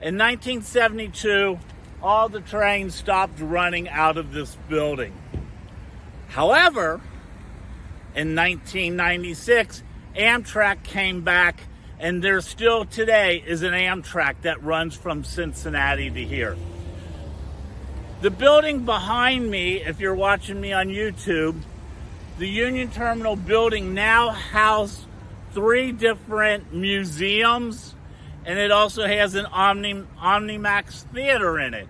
In 0.00 0.16
1972, 0.16 1.58
all 2.00 2.28
the 2.28 2.40
trains 2.40 2.94
stopped 2.94 3.40
running 3.40 3.88
out 3.88 4.16
of 4.16 4.32
this 4.32 4.56
building. 4.68 5.14
However, 6.28 7.00
in 8.18 8.34
1996, 8.34 9.84
Amtrak 10.16 10.82
came 10.82 11.22
back, 11.22 11.60
and 12.00 12.20
there 12.20 12.40
still 12.40 12.84
today 12.84 13.40
is 13.46 13.62
an 13.62 13.72
Amtrak 13.72 14.42
that 14.42 14.60
runs 14.64 14.96
from 14.96 15.22
Cincinnati 15.22 16.10
to 16.10 16.24
here. 16.24 16.56
The 18.20 18.30
building 18.30 18.84
behind 18.84 19.48
me, 19.48 19.84
if 19.84 20.00
you're 20.00 20.16
watching 20.16 20.60
me 20.60 20.72
on 20.72 20.88
YouTube, 20.88 21.60
the 22.40 22.48
Union 22.48 22.90
Terminal 22.90 23.36
building 23.36 23.94
now 23.94 24.30
houses 24.30 25.06
three 25.52 25.92
different 25.92 26.74
museums, 26.74 27.94
and 28.44 28.58
it 28.58 28.72
also 28.72 29.06
has 29.06 29.36
an 29.36 29.46
Omni, 29.46 30.02
Omnimax 30.20 31.02
theater 31.12 31.60
in 31.60 31.72
it. 31.72 31.86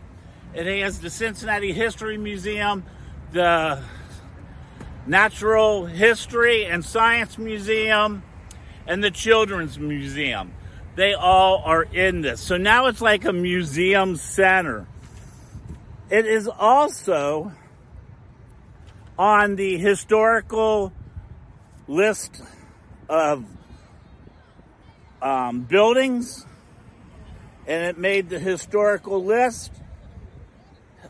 It 0.52 0.66
has 0.82 0.98
the 1.00 1.08
Cincinnati 1.08 1.72
History 1.72 2.18
Museum, 2.18 2.84
the 3.32 3.82
Natural 5.08 5.86
History 5.86 6.66
and 6.66 6.84
Science 6.84 7.38
Museum, 7.38 8.22
and 8.86 9.02
the 9.02 9.10
Children's 9.10 9.78
Museum. 9.78 10.52
They 10.96 11.14
all 11.14 11.62
are 11.64 11.82
in 11.82 12.20
this. 12.20 12.42
So 12.42 12.58
now 12.58 12.86
it's 12.86 13.00
like 13.00 13.24
a 13.24 13.32
museum 13.32 14.16
center. 14.16 14.86
It 16.10 16.26
is 16.26 16.46
also 16.46 17.52
on 19.18 19.56
the 19.56 19.78
historical 19.78 20.92
list 21.86 22.42
of 23.08 23.44
um, 25.22 25.62
buildings, 25.62 26.44
and 27.66 27.84
it 27.84 27.96
made 27.96 28.28
the 28.28 28.38
historical 28.38 29.24
list 29.24 29.72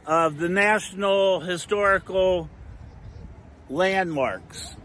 of 0.06 0.38
the 0.38 0.48
National 0.48 1.40
Historical 1.40 2.48
Landmarks. 3.70 4.76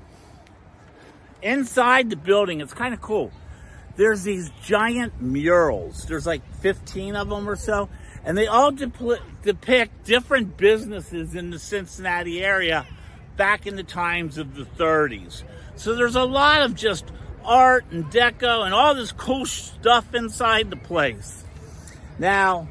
Inside 1.41 2.09
the 2.09 2.15
building, 2.15 2.61
it's 2.61 2.73
kind 2.73 2.93
of 2.93 3.01
cool. 3.01 3.31
There's 3.95 4.23
these 4.23 4.49
giant 4.63 5.21
murals. 5.21 6.05
There's 6.05 6.25
like 6.25 6.41
15 6.61 7.15
of 7.15 7.29
them 7.29 7.47
or 7.49 7.55
so, 7.55 7.89
and 8.23 8.37
they 8.37 8.47
all 8.47 8.71
depict 8.71 10.03
different 10.05 10.57
businesses 10.57 11.35
in 11.35 11.49
the 11.49 11.59
Cincinnati 11.59 12.43
area 12.43 12.87
back 13.35 13.67
in 13.67 13.75
the 13.75 13.83
times 13.83 14.37
of 14.37 14.55
the 14.55 14.63
30s. 14.63 15.43
So 15.75 15.95
there's 15.95 16.15
a 16.15 16.23
lot 16.23 16.61
of 16.61 16.75
just 16.75 17.05
art 17.43 17.85
and 17.91 18.05
deco 18.05 18.63
and 18.63 18.73
all 18.73 18.95
this 18.95 19.11
cool 19.11 19.45
stuff 19.45 20.13
inside 20.15 20.69
the 20.69 20.77
place. 20.77 21.43
Now, 22.17 22.67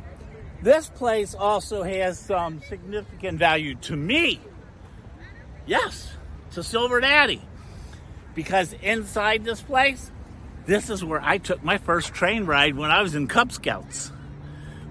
this 0.62 0.88
place 0.88 1.34
also 1.34 1.82
has 1.82 2.18
some 2.18 2.62
significant 2.62 3.38
value 3.38 3.74
to 3.76 3.96
me. 3.96 4.40
Yes, 5.66 6.12
to 6.52 6.62
Silver 6.62 7.00
Daddy. 7.00 7.42
Because 8.34 8.72
inside 8.82 9.44
this 9.44 9.60
place, 9.60 10.10
this 10.66 10.90
is 10.90 11.04
where 11.04 11.20
I 11.20 11.38
took 11.38 11.62
my 11.62 11.78
first 11.78 12.14
train 12.14 12.46
ride 12.46 12.76
when 12.76 12.90
I 12.90 13.02
was 13.02 13.14
in 13.14 13.26
Cub 13.26 13.52
Scouts. 13.52 14.12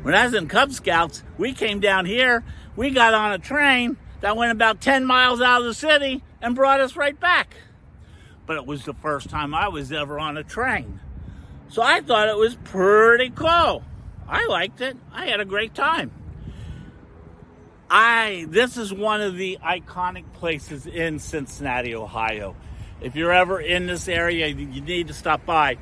When 0.03 0.15
I 0.15 0.25
was 0.25 0.34
in 0.34 0.47
Cub 0.47 0.71
Scouts, 0.71 1.23
we 1.38 1.53
came 1.53 1.79
down 1.79 2.05
here, 2.05 2.43
we 2.75 2.89
got 2.91 3.13
on 3.13 3.31
a 3.31 3.39
train 3.39 3.97
that 4.21 4.38
went 4.38 4.51
about 4.51 4.81
10 4.81 5.05
miles 5.05 5.41
out 5.41 5.62
of 5.62 5.67
the 5.67 5.73
city 5.73 6.23
and 6.41 6.55
brought 6.55 6.79
us 6.79 6.95
right 6.95 7.19
back 7.19 7.55
but 8.51 8.57
it 8.57 8.65
was 8.65 8.84
the 8.84 8.93
first 8.95 9.29
time 9.29 9.53
I 9.53 9.69
was 9.69 9.93
ever 9.93 10.19
on 10.19 10.36
a 10.36 10.43
train. 10.43 10.99
So 11.69 11.81
I 11.81 12.01
thought 12.01 12.27
it 12.27 12.36
was 12.36 12.55
pretty 12.55 13.29
cool. 13.29 13.81
I 14.27 14.45
liked 14.47 14.81
it. 14.81 14.97
I 15.13 15.27
had 15.27 15.39
a 15.39 15.45
great 15.45 15.73
time. 15.73 16.12
I 17.93 18.45
this 18.47 18.77
is 18.77 18.93
one 18.93 19.19
of 19.19 19.36
the 19.36 19.60
iconic 19.62 20.23
places 20.32 20.88
in 20.88 21.19
Cincinnati, 21.19 21.93
Ohio. 21.93 22.56
If 23.01 23.17
you're 23.17 23.34
ever 23.34 23.60
in 23.60 23.86
this 23.86 24.08
area, 24.08 24.47
you 24.47 24.80
need 24.80 25.10
to 25.10 25.13
stop 25.13 25.45
by 25.45 25.77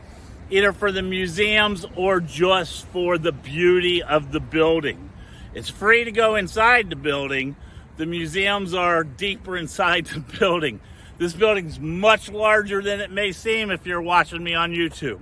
either 0.49 0.73
for 0.73 0.91
the 0.91 1.03
museums 1.03 1.85
or 1.95 2.19
just 2.19 2.87
for 2.87 3.19
the 3.19 3.31
beauty 3.31 4.01
of 4.01 4.31
the 4.31 4.39
building. 4.39 5.11
It's 5.53 5.69
free 5.69 6.03
to 6.03 6.11
go 6.11 6.35
inside 6.35 6.89
the 6.89 6.95
building. 6.95 7.55
The 7.97 8.07
museums 8.07 8.73
are 8.73 9.03
deeper 9.03 9.55
inside 9.55 10.07
the 10.07 10.21
building. 10.39 10.79
This 11.19 11.33
building's 11.33 11.79
much 11.79 12.31
larger 12.31 12.81
than 12.81 13.01
it 13.01 13.11
may 13.11 13.33
seem 13.33 13.69
if 13.69 13.85
you're 13.85 14.01
watching 14.01 14.43
me 14.43 14.55
on 14.55 14.71
YouTube. 14.71 15.19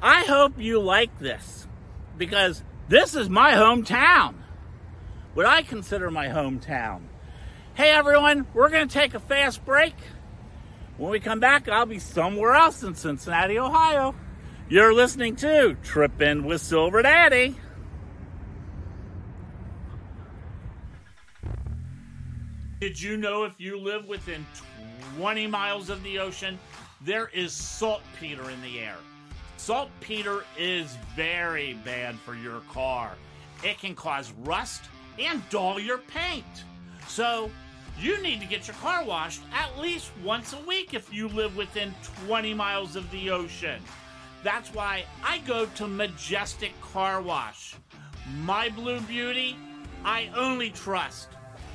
I 0.00 0.22
hope 0.22 0.54
you 0.56 0.80
like 0.80 1.18
this 1.18 1.66
because 2.16 2.62
this 2.88 3.14
is 3.14 3.28
my 3.28 3.52
hometown. 3.52 4.36
What 5.36 5.44
I 5.44 5.60
consider 5.60 6.10
my 6.10 6.28
hometown. 6.28 7.02
Hey 7.74 7.90
everyone, 7.90 8.46
we're 8.54 8.70
going 8.70 8.88
to 8.88 8.94
take 8.94 9.12
a 9.12 9.20
fast 9.20 9.66
break. 9.66 9.92
When 10.96 11.10
we 11.10 11.20
come 11.20 11.40
back, 11.40 11.68
I'll 11.68 11.84
be 11.84 11.98
somewhere 11.98 12.54
else 12.54 12.82
in 12.82 12.94
Cincinnati, 12.94 13.58
Ohio. 13.58 14.14
You're 14.70 14.94
listening 14.94 15.36
to 15.36 15.76
Trippin' 15.82 16.46
with 16.46 16.62
Silver 16.62 17.02
Daddy. 17.02 17.54
Did 22.80 22.98
you 22.98 23.18
know 23.18 23.44
if 23.44 23.60
you 23.60 23.78
live 23.78 24.08
within 24.08 24.46
20 25.18 25.46
miles 25.48 25.90
of 25.90 26.02
the 26.02 26.18
ocean, 26.18 26.58
there 27.02 27.28
is 27.34 27.52
saltpeter 27.52 28.48
in 28.48 28.62
the 28.62 28.80
air? 28.80 28.96
Saltpeter 29.58 30.46
is 30.58 30.96
very 31.14 31.74
bad 31.84 32.18
for 32.20 32.34
your 32.34 32.60
car. 32.72 33.12
It 33.62 33.78
can 33.78 33.94
cause 33.94 34.32
rust 34.38 34.84
and 35.18 35.42
dull 35.50 35.78
your 35.80 35.98
paint. 35.98 36.64
So, 37.08 37.50
you 37.98 38.20
need 38.22 38.40
to 38.40 38.46
get 38.46 38.66
your 38.66 38.76
car 38.76 39.04
washed 39.04 39.40
at 39.54 39.78
least 39.78 40.10
once 40.22 40.52
a 40.52 40.60
week 40.66 40.92
if 40.92 41.12
you 41.12 41.28
live 41.28 41.56
within 41.56 41.94
20 42.26 42.52
miles 42.52 42.94
of 42.94 43.10
the 43.10 43.30
ocean. 43.30 43.80
That's 44.42 44.72
why 44.74 45.04
I 45.24 45.38
go 45.38 45.66
to 45.66 45.88
Majestic 45.88 46.78
Car 46.80 47.22
Wash. 47.22 47.74
My 48.42 48.68
Blue 48.68 49.00
Beauty, 49.00 49.56
I 50.04 50.30
only 50.36 50.70
trust 50.70 51.28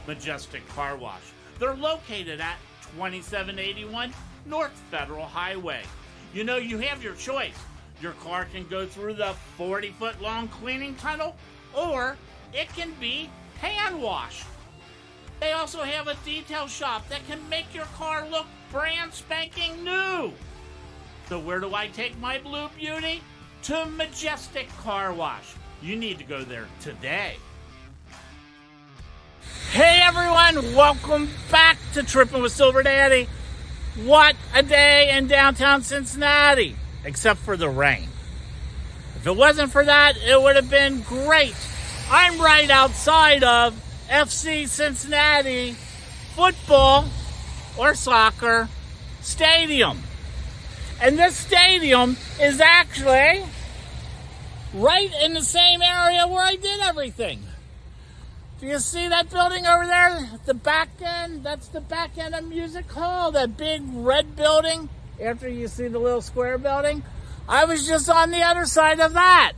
Majestic 0.07 0.67
Car 0.69 0.95
Wash. 0.95 1.21
They're 1.59 1.73
located 1.73 2.39
at 2.39 2.57
2781 2.95 4.13
North 4.45 4.71
Federal 4.91 5.25
Highway. 5.25 5.81
You 6.33 6.43
know, 6.43 6.57
you 6.57 6.77
have 6.77 7.03
your 7.03 7.15
choice. 7.15 7.57
Your 8.01 8.13
car 8.13 8.45
can 8.45 8.65
go 8.67 8.85
through 8.85 9.15
the 9.15 9.33
40 9.57 9.89
foot 9.91 10.21
long 10.21 10.47
cleaning 10.47 10.95
tunnel, 10.95 11.35
or 11.75 12.15
it 12.53 12.69
can 12.69 12.91
be 12.99 13.29
hand 13.59 14.01
washed. 14.01 14.45
They 15.39 15.53
also 15.53 15.81
have 15.81 16.07
a 16.07 16.15
detail 16.25 16.67
shop 16.67 17.07
that 17.09 17.25
can 17.27 17.39
make 17.49 17.73
your 17.73 17.85
car 17.85 18.27
look 18.29 18.45
brand 18.71 19.13
spanking 19.13 19.83
new. 19.83 20.31
So, 21.29 21.39
where 21.39 21.59
do 21.59 21.73
I 21.73 21.87
take 21.87 22.19
my 22.19 22.39
Blue 22.39 22.69
Beauty? 22.77 23.21
To 23.63 23.85
Majestic 23.85 24.67
Car 24.77 25.13
Wash. 25.13 25.53
You 25.81 25.95
need 25.95 26.17
to 26.17 26.23
go 26.23 26.43
there 26.43 26.67
today. 26.81 27.35
Hey 29.71 30.01
everyone, 30.03 30.75
welcome 30.75 31.29
back 31.49 31.77
to 31.93 32.03
Tripping 32.03 32.41
with 32.41 32.51
Silver 32.51 32.83
Daddy. 32.83 33.29
What 34.03 34.35
a 34.53 34.63
day 34.63 35.15
in 35.15 35.27
downtown 35.27 35.81
Cincinnati, 35.83 36.75
except 37.05 37.39
for 37.39 37.55
the 37.55 37.69
rain. 37.69 38.09
If 39.15 39.27
it 39.27 39.35
wasn't 39.35 39.71
for 39.71 39.85
that, 39.85 40.17
it 40.17 40.41
would 40.41 40.55
have 40.55 40.69
been 40.69 41.01
great. 41.01 41.55
I'm 42.13 42.41
right 42.41 42.69
outside 42.69 43.41
of 43.41 43.73
FC 44.09 44.67
Cincinnati 44.67 45.77
football 46.35 47.05
or 47.77 47.95
soccer 47.95 48.67
stadium. 49.21 49.97
And 51.01 51.17
this 51.17 51.37
stadium 51.37 52.17
is 52.41 52.59
actually 52.59 53.45
right 54.73 55.09
in 55.23 55.35
the 55.35 55.41
same 55.41 55.81
area 55.81 56.27
where 56.27 56.43
I 56.43 56.57
did 56.57 56.81
everything. 56.81 57.43
Do 58.59 58.67
you 58.67 58.79
see 58.79 59.07
that 59.07 59.29
building 59.29 59.65
over 59.65 59.87
there? 59.87 60.29
At 60.33 60.45
the 60.45 60.53
back 60.53 60.89
end? 61.01 61.45
That's 61.45 61.69
the 61.69 61.79
back 61.79 62.17
end 62.17 62.35
of 62.35 62.43
Music 62.43 62.91
Hall, 62.91 63.31
that 63.31 63.55
big 63.55 63.83
red 63.85 64.35
building. 64.35 64.89
After 65.23 65.47
you 65.47 65.69
see 65.69 65.87
the 65.87 65.99
little 65.99 66.21
square 66.21 66.57
building, 66.57 67.03
I 67.47 67.63
was 67.63 67.87
just 67.87 68.09
on 68.09 68.31
the 68.31 68.43
other 68.43 68.65
side 68.65 68.99
of 68.99 69.13
that. 69.13 69.53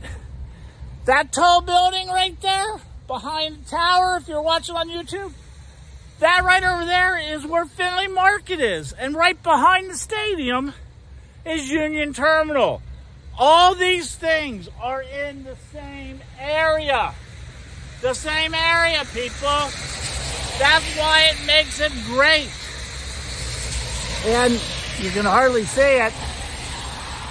That 1.04 1.32
tall 1.32 1.60
building 1.60 2.08
right 2.08 2.40
there, 2.40 2.80
behind 3.06 3.64
the 3.64 3.70
tower, 3.70 4.16
if 4.16 4.28
you're 4.28 4.42
watching 4.42 4.74
on 4.74 4.88
YouTube, 4.88 5.32
that 6.20 6.44
right 6.44 6.64
over 6.64 6.84
there 6.84 7.18
is 7.18 7.44
where 7.44 7.66
Findlay 7.66 8.06
Market 8.08 8.60
is. 8.60 8.92
And 8.92 9.14
right 9.14 9.40
behind 9.42 9.90
the 9.90 9.96
stadium 9.96 10.72
is 11.44 11.70
Union 11.70 12.14
Terminal. 12.14 12.80
All 13.38 13.74
these 13.74 14.14
things 14.14 14.68
are 14.80 15.02
in 15.02 15.44
the 15.44 15.56
same 15.72 16.20
area 16.38 17.14
the 18.04 18.12
same 18.12 18.52
area, 18.52 19.02
people. 19.14 19.48
That's 20.58 20.84
why 20.98 21.32
it 21.32 21.46
makes 21.46 21.80
it 21.80 21.90
great. 22.04 22.50
And 24.26 24.52
you 24.98 25.10
can 25.10 25.24
hardly 25.24 25.64
see 25.64 25.80
it. 25.80 26.12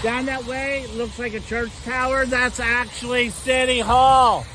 Down 0.03 0.25
that 0.25 0.45
way, 0.45 0.85
looks 0.95 1.17
like 1.17 1.33
a 1.33 1.39
church 1.39 1.71
tower. 1.85 2.25
That's 2.25 2.59
actually 2.59 3.29
City 3.29 3.79
Hall. 3.79 4.45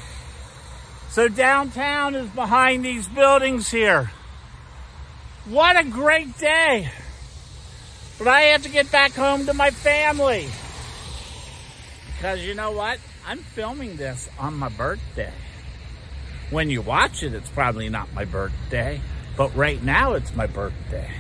So 1.09 1.27
downtown 1.27 2.15
is 2.15 2.29
behind 2.29 2.85
these 2.85 3.09
buildings 3.09 3.71
here. 3.71 4.11
What 5.47 5.79
a 5.79 5.85
great 5.85 6.37
day. 6.37 6.91
But 8.19 8.29
I 8.29 8.41
have 8.43 8.65
to 8.65 8.69
get 8.69 8.93
back 8.93 9.13
home 9.13 9.47
to 9.47 9.55
my 9.55 9.71
family. 9.71 10.49
Because 12.15 12.45
you 12.45 12.55
know 12.55 12.73
what? 12.73 12.99
I'm 13.27 13.39
filming 13.39 13.97
this 13.97 14.29
on 14.39 14.53
my 14.53 14.69
birthday. 14.69 15.33
When 16.51 16.69
you 16.69 16.83
watch 16.83 17.23
it, 17.23 17.33
it's 17.33 17.49
probably 17.49 17.89
not 17.89 18.13
my 18.13 18.27
birthday, 18.27 19.01
but 19.35 19.57
right 19.57 19.83
now 19.83 20.13
it's 20.13 20.35
my 20.35 20.47
birthday. 20.47 21.11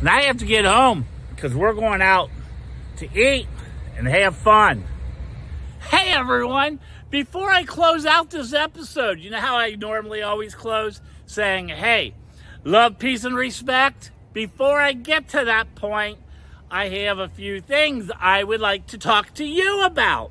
And 0.00 0.08
I 0.08 0.22
have 0.22 0.38
to 0.38 0.46
get 0.46 0.64
home 0.64 1.06
because 1.34 1.54
we're 1.54 1.74
going 1.74 2.00
out 2.00 2.30
to 3.02 3.20
eat 3.20 3.48
and 3.96 4.06
have 4.06 4.36
fun. 4.36 4.84
Hey 5.90 6.12
everyone, 6.12 6.78
before 7.10 7.50
I 7.50 7.64
close 7.64 8.06
out 8.06 8.30
this 8.30 8.52
episode, 8.52 9.18
you 9.18 9.30
know 9.30 9.40
how 9.40 9.56
I 9.56 9.74
normally 9.74 10.22
always 10.22 10.54
close 10.54 11.00
saying, 11.26 11.68
hey, 11.68 12.14
love, 12.62 13.00
peace, 13.00 13.24
and 13.24 13.34
respect? 13.34 14.12
Before 14.32 14.80
I 14.80 14.92
get 14.92 15.28
to 15.30 15.44
that 15.44 15.74
point, 15.74 16.20
I 16.70 16.88
have 16.88 17.18
a 17.18 17.28
few 17.28 17.60
things 17.60 18.08
I 18.20 18.44
would 18.44 18.60
like 18.60 18.86
to 18.88 18.98
talk 18.98 19.34
to 19.34 19.44
you 19.44 19.82
about. 19.82 20.30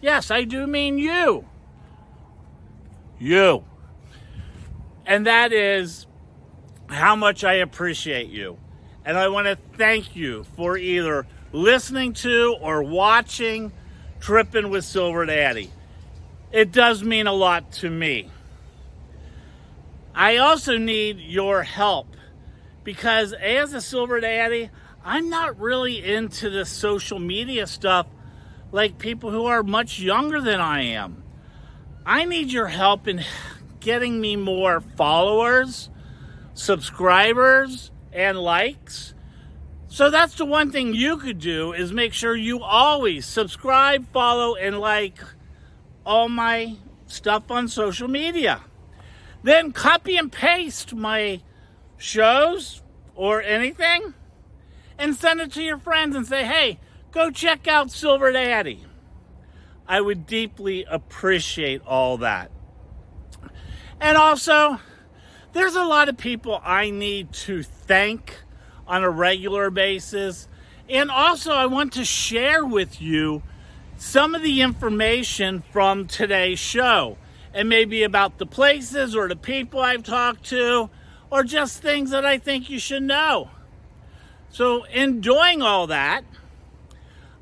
Yes, 0.00 0.32
I 0.32 0.42
do 0.42 0.66
mean 0.66 0.98
you. 0.98 1.44
You. 3.20 3.64
And 5.06 5.26
that 5.26 5.52
is 5.52 6.06
how 6.88 7.14
much 7.14 7.44
I 7.44 7.54
appreciate 7.54 8.28
you. 8.28 8.58
And 9.04 9.16
I 9.16 9.28
want 9.28 9.46
to 9.46 9.56
thank 9.76 10.16
you 10.16 10.44
for 10.56 10.76
either 10.76 11.24
listening 11.52 12.12
to 12.12 12.56
or 12.60 12.82
watching 12.82 13.72
Tripping 14.20 14.70
with 14.70 14.84
Silver 14.84 15.26
Daddy. 15.26 15.70
It 16.50 16.72
does 16.72 17.02
mean 17.02 17.26
a 17.26 17.32
lot 17.32 17.72
to 17.72 17.90
me. 17.90 18.30
I 20.14 20.38
also 20.38 20.76
need 20.76 21.18
your 21.20 21.62
help 21.62 22.16
because 22.84 23.32
as 23.32 23.72
a 23.72 23.80
Silver 23.80 24.20
Daddy, 24.20 24.70
I'm 25.04 25.28
not 25.28 25.60
really 25.60 26.04
into 26.04 26.50
the 26.50 26.64
social 26.64 27.18
media 27.18 27.66
stuff 27.66 28.06
like 28.72 28.98
people 28.98 29.30
who 29.30 29.46
are 29.46 29.62
much 29.62 30.00
younger 30.00 30.40
than 30.40 30.60
I 30.60 30.82
am. 30.82 31.22
I 32.04 32.24
need 32.24 32.50
your 32.50 32.66
help 32.66 33.06
in 33.06 33.22
getting 33.80 34.20
me 34.20 34.36
more 34.36 34.80
followers, 34.80 35.88
subscribers, 36.54 37.90
and 38.12 38.38
likes. 38.38 39.14
So 39.88 40.10
that's 40.10 40.34
the 40.34 40.44
one 40.44 40.70
thing 40.70 40.94
you 40.94 41.16
could 41.16 41.38
do 41.38 41.72
is 41.72 41.92
make 41.92 42.12
sure 42.12 42.36
you 42.36 42.62
always 42.62 43.26
subscribe, 43.26 44.06
follow, 44.12 44.54
and 44.54 44.78
like 44.78 45.18
all 46.04 46.28
my 46.28 46.76
stuff 47.06 47.50
on 47.50 47.68
social 47.68 48.06
media. 48.06 48.62
Then 49.42 49.72
copy 49.72 50.16
and 50.16 50.30
paste 50.30 50.94
my 50.94 51.40
shows 51.96 52.82
or 53.14 53.42
anything 53.42 54.14
and 54.98 55.16
send 55.16 55.40
it 55.40 55.52
to 55.52 55.62
your 55.62 55.78
friends 55.78 56.14
and 56.14 56.26
say, 56.26 56.44
hey, 56.44 56.78
go 57.10 57.30
check 57.30 57.66
out 57.66 57.90
Silver 57.90 58.30
Daddy. 58.30 58.84
I 59.86 60.02
would 60.02 60.26
deeply 60.26 60.84
appreciate 60.84 61.80
all 61.86 62.18
that. 62.18 62.50
And 64.00 64.18
also, 64.18 64.80
there's 65.54 65.76
a 65.76 65.84
lot 65.84 66.10
of 66.10 66.18
people 66.18 66.60
I 66.62 66.90
need 66.90 67.32
to 67.32 67.62
thank 67.62 68.42
on 68.88 69.04
a 69.04 69.10
regular 69.10 69.70
basis. 69.70 70.48
And 70.88 71.10
also, 71.10 71.52
I 71.52 71.66
want 71.66 71.92
to 71.92 72.04
share 72.04 72.64
with 72.64 73.00
you 73.00 73.42
some 73.96 74.34
of 74.34 74.42
the 74.42 74.62
information 74.62 75.62
from 75.72 76.06
today's 76.06 76.58
show 76.58 77.18
and 77.52 77.68
maybe 77.68 78.02
about 78.02 78.38
the 78.38 78.46
places 78.46 79.14
or 79.14 79.28
the 79.28 79.36
people 79.36 79.80
I've 79.80 80.02
talked 80.02 80.44
to 80.46 80.88
or 81.30 81.44
just 81.44 81.82
things 81.82 82.10
that 82.10 82.24
I 82.24 82.38
think 82.38 82.70
you 82.70 82.78
should 82.78 83.02
know. 83.02 83.50
So, 84.50 84.84
in 84.84 85.20
doing 85.20 85.60
all 85.60 85.88
that, 85.88 86.24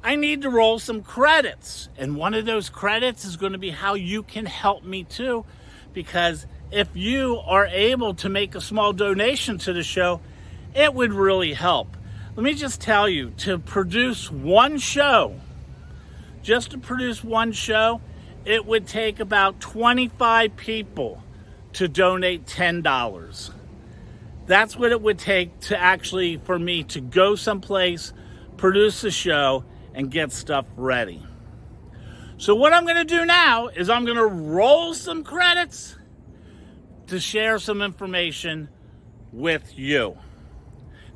I 0.03 0.17
need 0.17 0.43
to 0.43 0.51
roll 0.51 0.79
some 0.79 1.03
credits. 1.03 1.89
And 1.97 2.17
one 2.17 2.35
of 2.35 2.47
those 2.47 2.69
credits 2.69 3.25
is 3.25 3.37
going 3.37 3.53
to 3.53 3.59
be 3.59 3.71
how 3.71 3.95
you 3.95 4.23
can 4.23 4.47
help 4.47 4.83
me 4.85 5.05
too 5.05 5.45
because 5.93 6.47
if 6.71 6.89
you 6.95 7.39
are 7.47 7.67
able 7.67 8.13
to 8.15 8.29
make 8.29 8.55
a 8.55 8.61
small 8.61 8.93
donation 8.93 9.57
to 9.59 9.73
the 9.73 9.83
show, 9.83 10.21
it 10.77 10.93
would 10.93 11.13
really 11.13 11.55
help. 11.55 11.97
Let 12.37 12.45
me 12.45 12.53
just 12.53 12.83
tell 12.83 13.09
you 13.09 13.31
to 13.39 13.59
produce 13.59 14.31
one 14.31 14.77
show, 14.77 15.41
just 16.43 16.73
to 16.73 16.79
produce 16.79 17.25
one 17.25 17.53
show, 17.53 18.03
it 18.45 18.67
would 18.67 18.87
take 18.87 19.19
about 19.19 19.59
25 19.59 20.55
people 20.55 21.23
to 21.73 21.89
donate 21.89 22.45
$10. 22.47 23.51
That's 24.47 24.77
what 24.77 24.93
it 24.93 25.01
would 25.01 25.19
take 25.19 25.59
to 25.61 25.81
actually 25.81 26.37
for 26.37 26.59
me 26.59 26.85
to 26.85 27.01
go 27.01 27.35
someplace, 27.35 28.13
produce 28.59 29.03
a 29.03 29.11
show, 29.11 29.65
and 29.95 30.11
get 30.11 30.31
stuff 30.31 30.67
ready. 30.77 31.25
So, 32.37 32.55
what 32.55 32.75
I'm 32.75 32.85
going 32.85 32.97
to 32.97 33.05
do 33.05 33.25
now 33.25 33.69
is 33.69 33.89
I'm 33.89 34.05
going 34.05 34.19
to 34.19 34.27
roll 34.27 34.93
some 34.93 35.25
credits 35.25 35.97
to 37.07 37.19
share 37.19 37.59
some 37.59 37.81
information 37.81 38.69
with 39.33 39.79
you. 39.79 40.19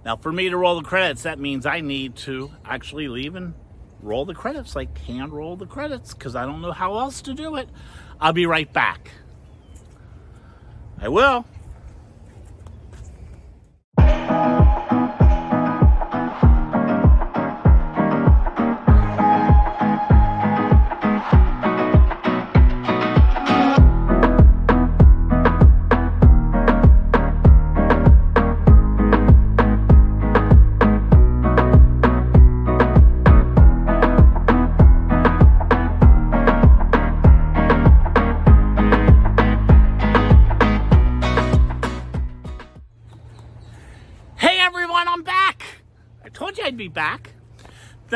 Now, 0.05 0.17
for 0.17 0.33
me 0.33 0.49
to 0.49 0.57
roll 0.57 0.81
the 0.81 0.87
credits, 0.87 1.25
that 1.25 1.39
means 1.39 1.67
I 1.67 1.81
need 1.81 2.17
to 2.17 2.51
actually 2.65 3.09
leave 3.09 3.35
and 3.35 3.55
roll 4.03 4.25
the 4.25 4.35
credits, 4.35 4.75
like 4.75 4.97
hand 4.99 5.33
roll 5.33 5.57
the 5.57 5.67
credits, 5.67 6.15
because 6.15 6.35
I 6.35 6.47
don't 6.47 6.63
know 6.63 6.73
how 6.73 6.99
else 6.99 7.21
to 7.23 7.35
do 7.35 7.57
it. 7.57 7.69
I'll 8.21 8.33
be 8.33 8.47
right 8.47 8.71
back. 8.73 9.11
I 10.99 11.09
will. 11.09 11.45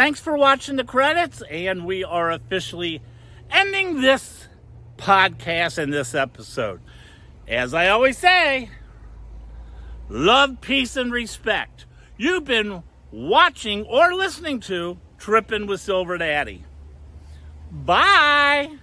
Thanks 0.05 0.21
for 0.21 0.37
watching 0.37 0.77
the 0.77 0.85
credits, 0.85 1.43
and 1.51 1.87
we 1.87 2.05
are 2.05 2.31
officially 2.31 3.01
ending 3.51 4.03
this 4.03 4.49
podcast 4.99 5.79
and 5.79 5.91
this 5.91 6.15
episode. 6.15 6.83
As 7.49 7.73
I 7.73 7.89
always 7.89 8.19
say, 8.19 8.69
love, 10.11 10.61
peace, 10.61 10.97
and 10.97 11.11
respect. 11.11 11.87
You've 12.19 12.45
been 12.45 12.83
watching 13.11 13.85
or 13.87 14.13
listening 14.13 14.61
to 14.61 14.99
Tripping 15.17 15.67
with 15.67 15.81
Silver 15.81 16.19
Daddy. 16.19 16.67
Bye. 17.73 18.77